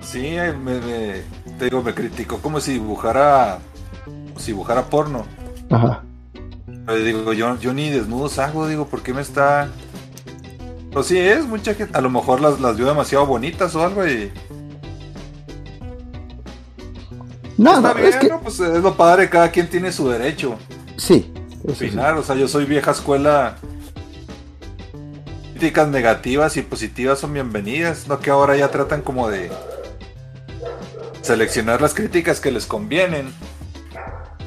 Sí, 0.00 0.20
me, 0.62 0.80
me- 0.80 1.22
te 1.58 1.64
digo, 1.66 1.82
me 1.82 1.92
criticó 1.92 2.38
como 2.38 2.60
si 2.60 2.74
dibujara. 2.74 3.58
si 4.38 4.52
dibujara 4.52 4.84
porno. 4.86 5.24
Ajá. 5.70 6.02
Digo, 7.04 7.32
yo, 7.32 7.56
yo 7.58 7.72
ni 7.72 7.90
desnudos 7.90 8.38
hago, 8.38 8.66
digo, 8.68 8.86
¿por 8.86 9.02
qué 9.02 9.12
me 9.12 9.20
está.? 9.20 9.68
Pues 10.92 11.06
sí, 11.06 11.18
es 11.18 11.46
mucha 11.46 11.74
gente. 11.74 11.96
A 11.96 12.00
lo 12.00 12.10
mejor 12.10 12.40
las, 12.40 12.60
las 12.60 12.76
vio 12.76 12.86
demasiado 12.86 13.26
bonitas 13.26 13.74
o 13.74 13.84
algo 13.84 14.06
y. 14.06 14.32
No, 17.56 17.76
está 17.76 17.88
no, 17.88 17.94
bien, 17.94 18.06
es 18.08 18.16
que. 18.16 18.28
¿no? 18.28 18.40
Pues 18.40 18.58
es 18.60 18.82
lo 18.82 18.96
padre, 18.96 19.28
cada 19.28 19.50
quien 19.50 19.68
tiene 19.68 19.92
su 19.92 20.08
derecho. 20.08 20.56
Sí. 20.96 21.32
sí. 21.74 21.86
opinar. 21.86 22.14
O 22.16 22.22
sea, 22.22 22.34
yo 22.34 22.48
soy 22.48 22.64
vieja 22.64 22.90
escuela. 22.90 23.56
Críticas 25.52 25.88
negativas 25.88 26.56
y 26.56 26.62
positivas 26.62 27.18
son 27.18 27.34
bienvenidas. 27.34 28.08
No 28.08 28.18
que 28.18 28.30
ahora 28.30 28.56
ya 28.56 28.70
tratan 28.70 29.02
como 29.02 29.28
de 29.28 29.50
seleccionar 31.22 31.80
las 31.82 31.94
críticas 31.94 32.40
que 32.40 32.50
les 32.50 32.66
convienen. 32.66 33.32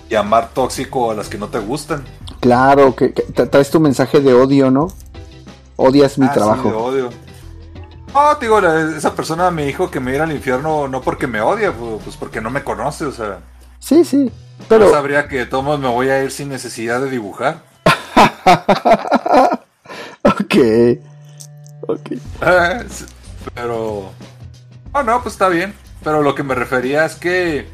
Y 0.10 0.16
amar 0.16 0.50
tóxico 0.54 1.12
a 1.12 1.16
las 1.16 1.30
que 1.30 1.38
no 1.38 1.48
te 1.48 1.60
gustan. 1.60 2.04
Claro, 2.40 2.96
que, 2.96 3.14
que 3.14 3.26
tra- 3.28 3.50
traes 3.50 3.70
tu 3.70 3.80
mensaje 3.80 4.20
de 4.20 4.34
odio, 4.34 4.70
¿no? 4.70 4.88
Odias 5.76 6.18
mi 6.18 6.26
Ah, 6.26 6.30
sí, 6.30 6.34
trabajo. 6.36 6.70
de 6.70 6.76
odio. 6.76 7.10
No, 8.14 8.38
te 8.38 8.46
digo, 8.46 8.62
la- 8.62 8.96
esa 8.96 9.16
persona 9.16 9.50
me 9.52 9.66
dijo 9.66 9.90
que 9.90 10.00
me 10.00 10.14
iba 10.14 10.24
al 10.24 10.32
infierno 10.32 10.88
no 10.88 11.02
porque 11.02 11.26
me 11.28 11.42
odia, 11.42 11.72
pu- 11.76 12.00
pues 12.00 12.16
porque 12.16 12.42
no 12.42 12.50
me 12.52 12.64
conoce, 12.64 13.06
o 13.06 13.12
sea, 13.12 13.40
Sí, 13.80 14.06
sí. 14.06 14.32
pero 14.70 14.90
sabría 14.92 15.28
que 15.28 15.38
de 15.40 15.46
todos 15.48 15.64
modos 15.64 15.80
me 15.80 15.88
voy 15.88 16.10
a 16.10 16.24
ir 16.24 16.30
sin 16.32 16.50
necesidad 16.50 17.02
de 17.02 17.10
dibujar. 17.10 17.64
ok. 20.24 20.56
Ok. 21.88 22.10
Sí, 22.90 23.06
pero, 23.56 24.12
no, 24.94 25.04
no, 25.04 25.22
pues 25.24 25.34
está 25.34 25.50
bien. 25.50 25.74
Pero 26.04 26.22
lo 26.22 26.36
que 26.36 26.44
me 26.44 26.54
refería 26.54 27.06
es 27.06 27.16
que 27.16 27.68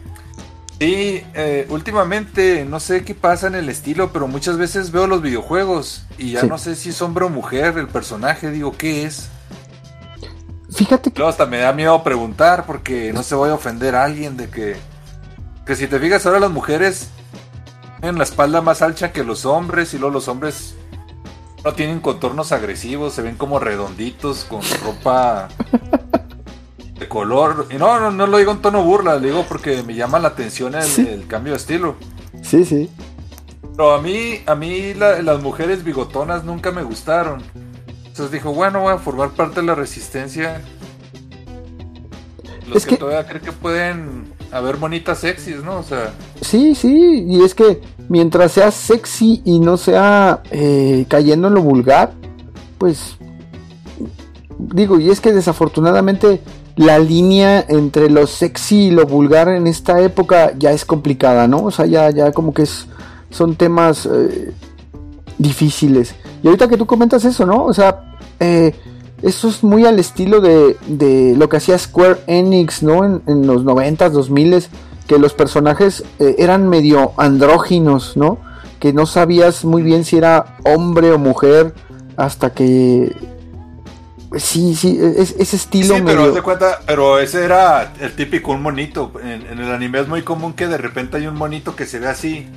sí, 0.79 1.23
eh, 1.33 1.65
últimamente 1.69 2.65
no 2.65 2.79
sé 2.79 3.03
qué 3.03 3.13
pasa 3.15 3.47
en 3.47 3.55
el 3.55 3.69
estilo, 3.69 4.11
pero 4.11 4.27
muchas 4.27 4.57
veces 4.57 4.91
veo 4.91 5.07
los 5.07 5.21
videojuegos 5.21 6.05
y 6.17 6.31
ya 6.31 6.41
Sí. 6.41 6.47
no 6.47 6.57
sé 6.57 6.75
si 6.75 6.89
es 6.89 7.01
hombre 7.01 7.25
o 7.25 7.29
mujer 7.29 7.77
el 7.77 7.87
personaje, 7.87 8.49
digo, 8.51 8.75
¿qué 8.77 9.03
es? 9.05 9.29
Fíjate 10.71 11.11
que. 11.11 11.17
Luego 11.19 11.29
hasta 11.29 11.45
me 11.45 11.57
da 11.57 11.73
miedo 11.73 12.01
preguntar 12.03 12.65
porque 12.65 13.11
no 13.13 13.23
se 13.23 13.35
voy 13.35 13.49
a 13.49 13.55
ofender 13.55 13.95
a 13.95 14.03
alguien 14.05 14.37
de 14.37 14.49
que... 14.49 14.77
Que 15.65 15.75
si 15.75 15.87
te 15.87 15.99
fijas 15.99 16.25
ahora 16.25 16.39
las 16.39 16.51
mujeres 16.51 17.09
tienen 17.99 18.17
la 18.17 18.23
espalda 18.23 18.61
más 18.61 18.81
ancha 18.81 19.11
que 19.11 19.23
los 19.23 19.45
hombres 19.45 19.93
y 19.93 19.97
luego 19.99 20.13
los 20.13 20.27
hombres 20.27 20.75
no 21.65 21.73
tienen 21.73 21.99
contornos 21.99 22.51
agresivos, 22.53 23.13
se 23.13 23.21
ven 23.21 23.35
como 23.35 23.59
redonditos 23.59 24.45
con 24.45 24.61
ropa 24.83 25.49
de 26.99 27.07
color. 27.07 27.67
Y 27.71 27.75
no, 27.75 27.99
no, 27.99 28.11
no 28.11 28.27
lo 28.27 28.37
digo 28.37 28.51
en 28.51 28.61
tono 28.61 28.83
burla, 28.83 29.15
lo 29.15 29.21
digo 29.21 29.45
porque 29.47 29.81
me 29.83 29.95
llama 29.95 30.19
la 30.19 30.29
atención 30.29 30.75
el, 30.75 30.83
Sí. 30.83 31.07
el 31.09 31.25
cambio 31.27 31.53
de 31.53 31.57
estilo. 31.57 31.95
Sí, 32.41 32.65
sí. 32.65 32.89
Pero 33.75 33.93
a 33.93 34.01
mí, 34.01 34.41
a 34.45 34.55
mí 34.55 34.93
la- 34.93 35.21
las 35.21 35.41
mujeres 35.41 35.83
bigotonas 35.83 36.43
nunca 36.43 36.71
me 36.71 36.83
gustaron. 36.83 37.41
Entonces 38.05 38.31
dijo, 38.31 38.53
bueno, 38.53 38.81
voy 38.81 38.93
a 38.93 38.97
formar 38.97 39.29
parte 39.29 39.61
de 39.61 39.67
la 39.67 39.75
resistencia. 39.75 40.61
Los 42.67 42.77
Es 42.77 42.85
que, 42.85 42.91
que- 42.91 42.97
todavía 42.97 43.25
creen 43.27 43.43
que 43.45 43.51
pueden 43.53 44.33
haber 44.51 44.75
bonitas 44.77 45.19
sexys, 45.19 45.63
¿no? 45.63 45.77
O 45.79 45.83
sea, 45.83 46.11
Sí, 46.41 46.75
sí, 46.75 47.23
y 47.27 47.43
es 47.43 47.53
que 47.55 47.81
mientras 48.09 48.51
sea 48.51 48.71
sexy 48.71 49.41
y 49.45 49.59
no 49.59 49.77
sea 49.77 50.41
eh, 50.51 51.05
cayendo 51.07 51.47
en 51.47 51.53
lo 51.53 51.61
vulgar, 51.61 52.11
pues 52.77 53.15
digo, 54.57 54.99
y 54.99 55.09
es 55.09 55.21
que 55.21 55.31
desafortunadamente 55.31 56.41
la 56.79 56.97
línea 56.97 57.65
entre 57.67 58.09
lo 58.09 58.25
sexy 58.25 58.85
y 58.85 58.91
lo 58.91 59.05
vulgar 59.05 59.49
en 59.49 59.67
esta 59.67 59.99
época 59.99 60.53
ya 60.57 60.71
es 60.71 60.85
complicada, 60.85 61.45
¿no? 61.45 61.65
O 61.65 61.71
sea, 61.71 61.85
ya, 61.85 62.09
ya 62.09 62.31
como 62.31 62.53
que 62.53 62.61
es, 62.61 62.87
son 63.31 63.57
temas 63.57 64.05
eh, 64.05 64.53
difíciles. 65.37 66.15
Y 66.41 66.47
ahorita 66.47 66.69
que 66.69 66.77
tú 66.77 66.85
comentas 66.85 67.25
eso, 67.25 67.45
¿no? 67.45 67.65
O 67.65 67.73
sea, 67.73 68.15
eh, 68.39 68.73
eso 69.21 69.49
es 69.49 69.61
muy 69.61 69.85
al 69.85 69.99
estilo 69.99 70.39
de, 70.39 70.77
de 70.87 71.35
lo 71.35 71.49
que 71.49 71.57
hacía 71.57 71.77
Square 71.77 72.21
Enix, 72.27 72.81
¿no? 72.81 73.03
En, 73.03 73.23
en 73.27 73.45
los 73.45 73.65
90s, 73.65 74.11
2000 74.11 74.69
que 75.05 75.19
los 75.19 75.33
personajes 75.33 76.05
eh, 76.19 76.35
eran 76.37 76.69
medio 76.69 77.11
andróginos, 77.17 78.15
¿no? 78.15 78.37
Que 78.79 78.93
no 78.93 79.05
sabías 79.05 79.65
muy 79.65 79.81
bien 79.81 80.05
si 80.05 80.15
era 80.15 80.55
hombre 80.63 81.11
o 81.11 81.19
mujer 81.19 81.73
hasta 82.15 82.53
que... 82.53 83.13
Sí, 84.37 84.75
sí, 84.75 84.99
es, 85.01 85.35
ese 85.39 85.55
estilo 85.55 85.95
sí, 85.95 86.01
pero 86.05 86.17
medio... 86.17 86.29
haz 86.29 86.35
de 86.35 86.41
cuenta, 86.41 86.79
pero 86.85 87.19
ese 87.19 87.43
era 87.43 87.93
el 87.99 88.15
típico 88.15 88.51
un 88.51 88.61
monito. 88.61 89.11
En, 89.21 89.47
en 89.47 89.59
el 89.59 89.71
anime 89.71 89.99
es 89.99 90.07
muy 90.07 90.21
común 90.21 90.53
que 90.53 90.67
de 90.67 90.77
repente 90.77 91.17
hay 91.17 91.27
un 91.27 91.35
monito 91.35 91.75
que 91.75 91.85
se 91.85 91.99
ve 91.99 92.07
así. 92.07 92.47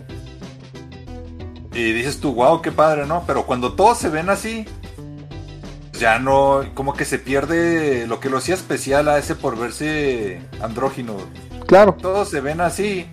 Y 1.72 1.92
dices 1.92 2.20
tú, 2.20 2.34
wow, 2.34 2.60
qué 2.60 2.70
padre, 2.70 3.06
¿no? 3.06 3.24
Pero 3.26 3.46
cuando 3.46 3.72
todos 3.72 3.96
se 3.96 4.10
ven 4.10 4.28
así, 4.28 4.66
ya 6.02 6.18
no, 6.18 6.64
como 6.74 6.94
que 6.94 7.04
se 7.04 7.18
pierde 7.18 8.06
lo 8.08 8.18
que 8.18 8.28
lo 8.28 8.38
hacía 8.38 8.56
especial 8.56 9.08
a 9.08 9.18
ese 9.18 9.34
por 9.34 9.56
verse 9.56 10.42
andrógino. 10.60 11.16
Claro, 11.66 11.96
Todos 12.00 12.28
se 12.28 12.40
ven 12.40 12.60
así, 12.60 13.06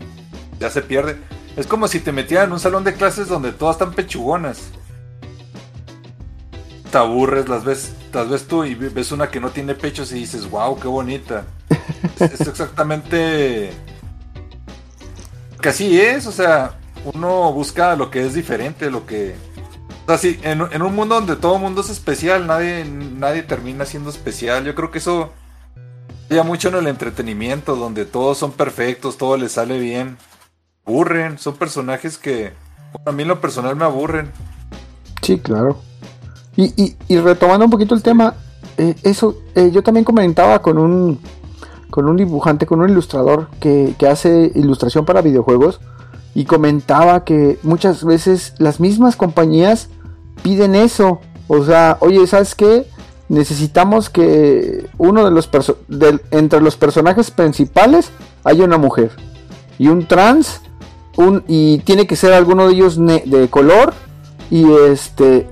ya 0.60 0.70
se 0.70 0.82
pierde. 0.82 1.18
Es 1.56 1.68
como 1.68 1.88
si 1.88 2.00
te 2.00 2.12
metieran 2.12 2.48
en 2.48 2.54
un 2.54 2.60
salón 2.60 2.84
de 2.84 2.94
clases 2.96 3.28
donde 3.28 3.52
todas 3.52 3.76
están 3.76 3.94
pechugonas. 3.94 4.72
Te 6.92 6.98
aburres, 6.98 7.48
las 7.48 7.64
ves, 7.64 7.92
las 8.14 8.30
ves 8.30 8.48
tú 8.48 8.64
y 8.64 8.76
ves 8.76 9.12
una 9.12 9.30
que 9.30 9.40
no 9.40 9.50
tiene 9.50 9.76
pechos 9.76 10.12
y 10.12 10.16
dices, 10.16 10.50
wow, 10.50 10.80
qué 10.80 10.88
bonita. 10.88 11.46
es, 12.20 12.42
exactamente... 12.42 13.72
Que 15.62 15.70
así 15.70 16.00
es, 16.00 16.26
o 16.26 16.32
sea, 16.32 16.80
uno 17.14 17.52
busca 17.52 17.96
lo 17.96 18.10
que 18.10 18.26
es 18.26 18.34
diferente, 18.34 18.90
lo 18.90 19.06
que... 19.06 19.36
O 20.06 20.08
sea, 20.08 20.18
sí, 20.18 20.40
en, 20.44 20.62
un 20.62 20.96
mundo 20.96 21.16
donde 21.16 21.36
todo 21.36 21.60
mundo 21.60 21.82
es 21.82 21.90
especial, 21.90 22.48
nadie, 22.48 22.84
nadie 22.86 23.44
termina 23.44 23.86
siendo 23.86 24.10
especial. 24.10 24.64
Yo 24.64 24.74
creo 24.74 24.90
que 24.90 24.98
eso 24.98 25.32
ya 26.30 26.44
mucho 26.44 26.70
en 26.70 26.76
el 26.76 26.88
entretenimiento, 26.88 27.76
donde 27.76 28.06
todos 28.06 28.38
son 28.38 28.52
perfectos, 28.52 29.18
todo 29.18 29.38
les 29.38 29.52
sale 29.52 29.80
bien. 29.80 30.18
Aburren, 30.86 31.38
son 31.38 31.58
personajes 31.58 32.18
que 32.18 32.54
a 33.06 33.12
mí 33.12 33.22
en 33.22 33.28
lo 33.28 33.42
personal 33.42 33.76
me 33.76 33.86
aburren. 33.86 34.32
sí, 35.22 35.40
claro. 35.40 35.82
Y, 36.60 36.74
y, 36.76 36.96
y 37.08 37.18
retomando 37.20 37.64
un 37.64 37.72
poquito 37.72 37.96
el 37.96 38.04
tema, 38.04 38.34
eh, 38.78 38.94
eso, 39.04 39.38
eh, 39.56 39.72
yo 39.72 39.82
también 39.82 40.04
comentaba 40.04 40.62
con 40.62 40.78
un, 40.78 41.18
con 41.90 42.10
un 42.10 42.18
dibujante, 42.18 42.66
con 42.66 42.82
un 42.82 42.90
ilustrador 42.90 43.48
que, 43.62 43.96
que 43.98 44.10
hace 44.10 44.52
ilustración 44.56 45.06
para 45.06 45.22
videojuegos 45.22 45.80
y 46.36 46.44
comentaba 46.44 47.24
que 47.24 47.58
muchas 47.64 48.04
veces 48.04 48.56
las 48.58 48.82
mismas 48.82 49.16
compañías 49.16 49.88
piden 50.44 50.76
eso. 50.76 51.22
O 51.48 51.64
sea, 51.64 51.96
oye, 52.02 52.28
¿sabes 52.28 52.56
qué? 52.56 52.86
Necesitamos 53.30 54.10
que 54.10 54.86
uno 54.98 55.24
de 55.24 55.32
los 55.32 55.50
entre 56.32 56.60
los 56.60 56.76
personajes 56.76 57.32
principales 57.32 58.12
haya 58.44 58.66
una 58.66 58.78
mujer 58.78 59.12
y 59.78 59.88
un 59.88 60.08
trans 60.08 60.60
un, 61.16 61.42
y 61.48 61.78
tiene 61.80 62.06
que 62.06 62.18
ser 62.18 62.34
alguno 62.34 62.68
de 62.68 62.74
ellos 62.74 62.98
de 62.98 63.48
color 63.50 63.94
y 64.52 64.70
este 64.74 65.48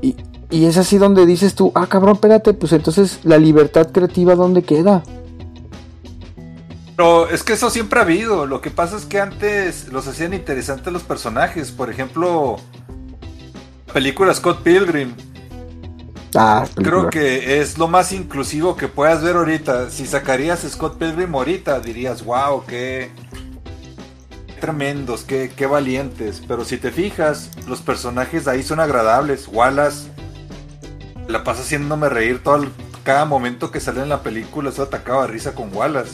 y 0.50 0.66
es 0.66 0.78
así 0.78 0.98
donde 0.98 1.26
dices 1.26 1.56
tú, 1.56 1.72
ah 1.76 1.88
cabrón, 1.88 2.14
espérate, 2.16 2.54
pues 2.54 2.72
entonces 2.72 3.20
la 3.24 3.38
libertad 3.38 3.92
creativa 3.92 4.36
dónde 4.36 4.64
queda? 4.64 5.04
Pero 6.96 7.30
es 7.30 7.44
que 7.44 7.54
eso 7.54 7.70
siempre 7.70 8.00
ha 8.00 8.04
habido. 8.04 8.48
Lo 8.48 8.60
que 8.60 8.72
pasa 8.72 8.98
es 8.98 9.06
que 9.06 9.20
antes 9.20 9.90
los 9.90 10.08
hacían 10.08 10.34
interesantes 10.34 10.92
los 10.92 11.04
personajes. 11.04 11.70
Por 11.70 11.92
ejemplo, 11.92 12.58
la 13.86 13.94
película 13.94 14.34
Scott 14.34 14.64
Pilgrim. 14.64 15.14
Ah, 16.34 16.66
Creo 16.76 17.10
que 17.10 17.62
es 17.62 17.78
lo 17.78 17.88
más 17.88 18.12
inclusivo 18.12 18.76
que 18.76 18.88
puedas 18.88 19.22
ver 19.22 19.36
ahorita. 19.36 19.92
Si 19.92 20.08
sacarías 20.08 20.62
Scott 20.62 20.98
Pilgrim 20.98 21.36
ahorita, 21.36 21.80
dirías, 21.82 22.26
wow, 22.26 22.64
qué 22.66 23.12
tremendos, 24.60 25.24
qué, 25.24 25.52
qué 25.56 25.68
valientes. 25.68 26.42
Pero 26.48 26.66
si 26.66 26.78
te 26.78 26.92
fijas, 26.92 27.52
los 27.68 27.82
personajes 27.82 28.48
ahí 28.48 28.64
son 28.64 28.80
agradables. 28.80 29.48
Wallace 29.48 30.10
la 31.28 31.44
pasa 31.44 31.62
haciéndome 31.62 32.10
reír 32.10 32.42
todo 32.44 32.56
el- 32.58 32.72
cada 33.04 33.26
momento 33.26 33.72
que 33.72 33.80
sale 33.80 34.02
en 34.02 34.10
la 34.10 34.22
película. 34.22 34.70
Eso 34.70 34.84
atacaba 34.84 35.24
de 35.24 35.28
risa 35.30 35.54
con 35.56 35.74
Wallace. 35.76 36.12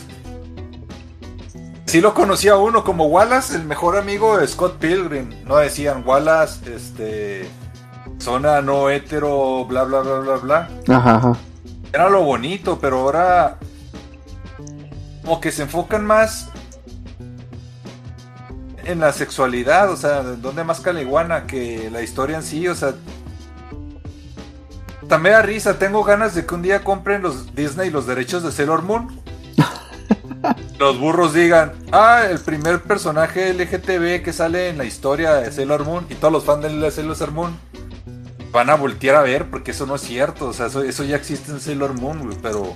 Sí 1.86 2.00
lo 2.00 2.14
conocía 2.14 2.56
uno 2.56 2.82
como 2.84 3.06
Wallace, 3.06 3.54
el 3.56 3.64
mejor 3.64 3.96
amigo 3.96 4.36
de 4.38 4.46
Scott 4.48 4.78
Pilgrim. 4.78 5.30
No 5.44 5.56
decían 5.56 6.02
Wallace, 6.06 6.74
este, 6.74 7.48
zona 8.18 8.60
no 8.62 8.90
hetero, 8.90 9.64
bla 9.66 9.84
bla 9.84 10.00
bla 10.00 10.18
bla 10.18 10.36
bla. 10.36 10.68
Ajá, 10.96 11.16
ajá. 11.16 11.32
Era 11.92 12.08
lo 12.08 12.22
bonito, 12.24 12.78
pero 12.80 13.00
ahora 13.00 13.58
como 15.22 15.40
que 15.40 15.52
se 15.52 15.62
enfocan 15.62 16.04
más 16.04 16.48
en 18.84 19.00
la 19.00 19.12
sexualidad, 19.12 19.90
o 19.90 19.96
sea, 19.96 20.22
donde 20.22 20.64
más 20.64 20.80
caliguana 20.80 21.46
que 21.46 21.88
la 21.90 22.02
historia 22.02 22.36
en 22.36 22.42
sí, 22.42 22.68
o 22.68 22.74
sea, 22.74 22.94
también 25.08 25.34
da 25.34 25.42
risa, 25.42 25.78
tengo 25.78 26.04
ganas 26.04 26.34
de 26.34 26.46
que 26.46 26.54
un 26.54 26.62
día 26.62 26.82
compren 26.84 27.22
los 27.22 27.54
Disney 27.54 27.90
los 27.90 28.06
derechos 28.06 28.42
de 28.42 28.52
Sailor 28.52 28.82
Moon. 28.82 29.20
los 30.78 30.98
burros 30.98 31.32
digan, 31.34 31.72
ah, 31.92 32.22
el 32.28 32.38
primer 32.40 32.82
personaje 32.82 33.52
LGTB 33.52 34.22
que 34.22 34.32
sale 34.32 34.68
en 34.68 34.78
la 34.78 34.84
historia 34.84 35.34
de 35.34 35.50
Sailor 35.52 35.84
Moon 35.84 36.06
y 36.10 36.14
todos 36.14 36.32
los 36.32 36.44
fans 36.44 36.62
de 36.62 36.90
Sailor 36.90 37.30
Moon 37.32 37.56
van 38.52 38.70
a 38.70 38.76
voltear 38.76 39.16
a 39.16 39.22
ver 39.22 39.50
porque 39.50 39.72
eso 39.72 39.86
no 39.86 39.96
es 39.96 40.02
cierto, 40.02 40.48
o 40.48 40.52
sea, 40.52 40.66
eso, 40.66 40.82
eso 40.82 41.02
ya 41.04 41.16
existe 41.16 41.50
en 41.50 41.60
Sailor 41.60 41.94
Moon, 41.94 42.20
güey, 42.24 42.38
pero 42.40 42.74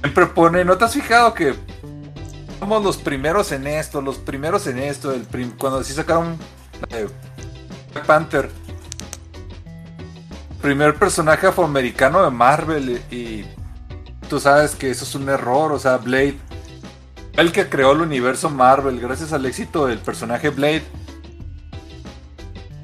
siempre 0.00 0.26
pone, 0.26 0.64
¿no 0.64 0.78
te 0.78 0.84
has 0.86 0.94
fijado 0.94 1.34
que 1.34 1.54
somos 2.58 2.82
los 2.82 2.96
primeros 2.96 3.52
en 3.52 3.66
esto, 3.66 4.00
los 4.00 4.16
primeros 4.16 4.66
en 4.66 4.78
esto, 4.78 5.12
el 5.12 5.22
prim- 5.22 5.52
cuando 5.58 5.82
sí 5.84 5.92
sacaron 5.92 6.36
eh, 6.90 7.06
Black 7.92 8.06
Panther, 8.06 8.50
primer 10.60 10.94
personaje 10.96 11.46
afroamericano 11.46 12.22
de 12.22 12.30
Marvel 12.30 13.02
y, 13.10 13.14
y 13.14 13.46
tú 14.28 14.40
sabes 14.40 14.74
que 14.74 14.90
eso 14.90 15.04
es 15.04 15.14
un 15.14 15.28
error, 15.28 15.72
o 15.72 15.78
sea, 15.78 15.98
Blade, 15.98 16.38
el 17.34 17.52
que 17.52 17.68
creó 17.68 17.92
el 17.92 18.00
universo 18.00 18.50
Marvel, 18.50 19.00
gracias 19.00 19.32
al 19.32 19.46
éxito 19.46 19.86
del 19.86 19.98
personaje 19.98 20.50
Blade, 20.50 20.84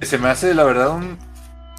se 0.02 0.18
me 0.18 0.28
hace 0.28 0.54
la 0.54 0.64
verdad 0.64 0.90
un 0.90 1.18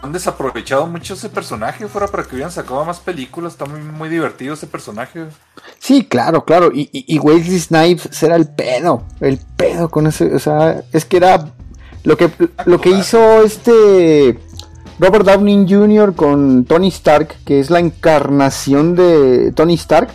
han 0.05 0.13
desaprovechado 0.13 0.87
mucho 0.87 1.15
ese 1.15 1.29
personaje, 1.29 1.87
fuera 1.87 2.07
para 2.07 2.23
que 2.23 2.35
hubieran 2.35 2.51
sacado 2.51 2.85
más 2.85 2.99
películas, 2.99 3.53
está 3.53 3.65
muy, 3.65 3.79
muy 3.79 4.07
divertido 4.07 4.53
ese 4.53 4.67
personaje. 4.67 5.25
Sí, 5.79 6.05
claro, 6.05 6.45
claro. 6.45 6.71
Y, 6.73 6.89
y, 6.91 7.15
y 7.15 7.19
Wesley 7.19 7.59
Snipes 7.59 8.23
era 8.23 8.35
el 8.35 8.47
pedo. 8.47 9.03
El 9.19 9.39
pedo 9.57 9.89
con 9.89 10.07
ese. 10.07 10.33
O 10.33 10.39
sea, 10.39 10.83
es 10.93 11.05
que 11.05 11.17
era. 11.17 11.53
Lo 12.03 12.17
que, 12.17 12.29
lo 12.65 12.79
que 12.79 12.89
hizo 12.89 13.41
este. 13.41 14.39
Robert 14.99 15.25
Downey 15.25 15.65
Jr. 15.69 16.15
con 16.15 16.65
Tony 16.65 16.87
Stark, 16.87 17.35
que 17.45 17.59
es 17.59 17.69
la 17.69 17.79
encarnación 17.79 18.95
de 18.95 19.51
Tony 19.53 19.75
Stark. 19.75 20.09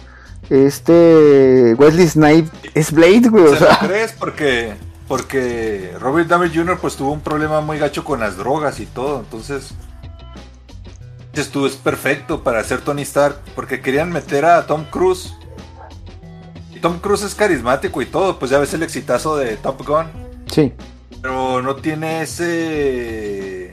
Este. 0.49 1.75
Wesley 1.79 2.09
Snipes 2.09 2.51
es 2.75 2.93
Blade, 2.93 3.29
güey. 3.29 3.45
O 3.45 3.55
¿Se 3.55 3.61
lo 3.61 3.66
sea, 3.66 3.79
crees? 3.81 4.12
Porque, 4.12 4.75
porque 5.07 5.93
Robert 6.01 6.29
Downey 6.29 6.51
Jr. 6.55 6.79
pues 6.81 6.97
tuvo 6.97 7.12
un 7.12 7.21
problema 7.21 7.61
muy 7.61 7.79
gacho 7.79 8.05
con 8.05 8.21
las 8.21 8.37
drogas 8.37 8.81
y 8.81 8.87
todo, 8.87 9.21
entonces 9.21 9.75
tú 11.49 11.66
es 11.66 11.77
perfecto 11.77 12.43
para 12.43 12.61
hacer 12.61 12.81
Tony 12.81 13.03
Stark, 13.03 13.38
porque 13.55 13.81
querían 13.81 14.11
meter 14.12 14.45
a 14.45 14.66
Tom 14.66 14.85
Cruise. 14.90 15.35
Y 16.75 16.81
Tom 16.81 16.99
Cruise 16.99 17.23
es 17.23 17.35
carismático 17.35 18.03
y 18.03 18.07
todo, 18.07 18.38
pues 18.38 18.51
ya 18.51 18.59
ves 18.59 18.75
el 18.75 18.83
exitazo 18.83 19.37
de 19.37 19.57
Top 19.57 19.87
Gun, 19.87 20.07
sí. 20.47 20.73
pero 21.23 21.62
no 21.62 21.77
tiene 21.77 22.23
ese 22.23 23.73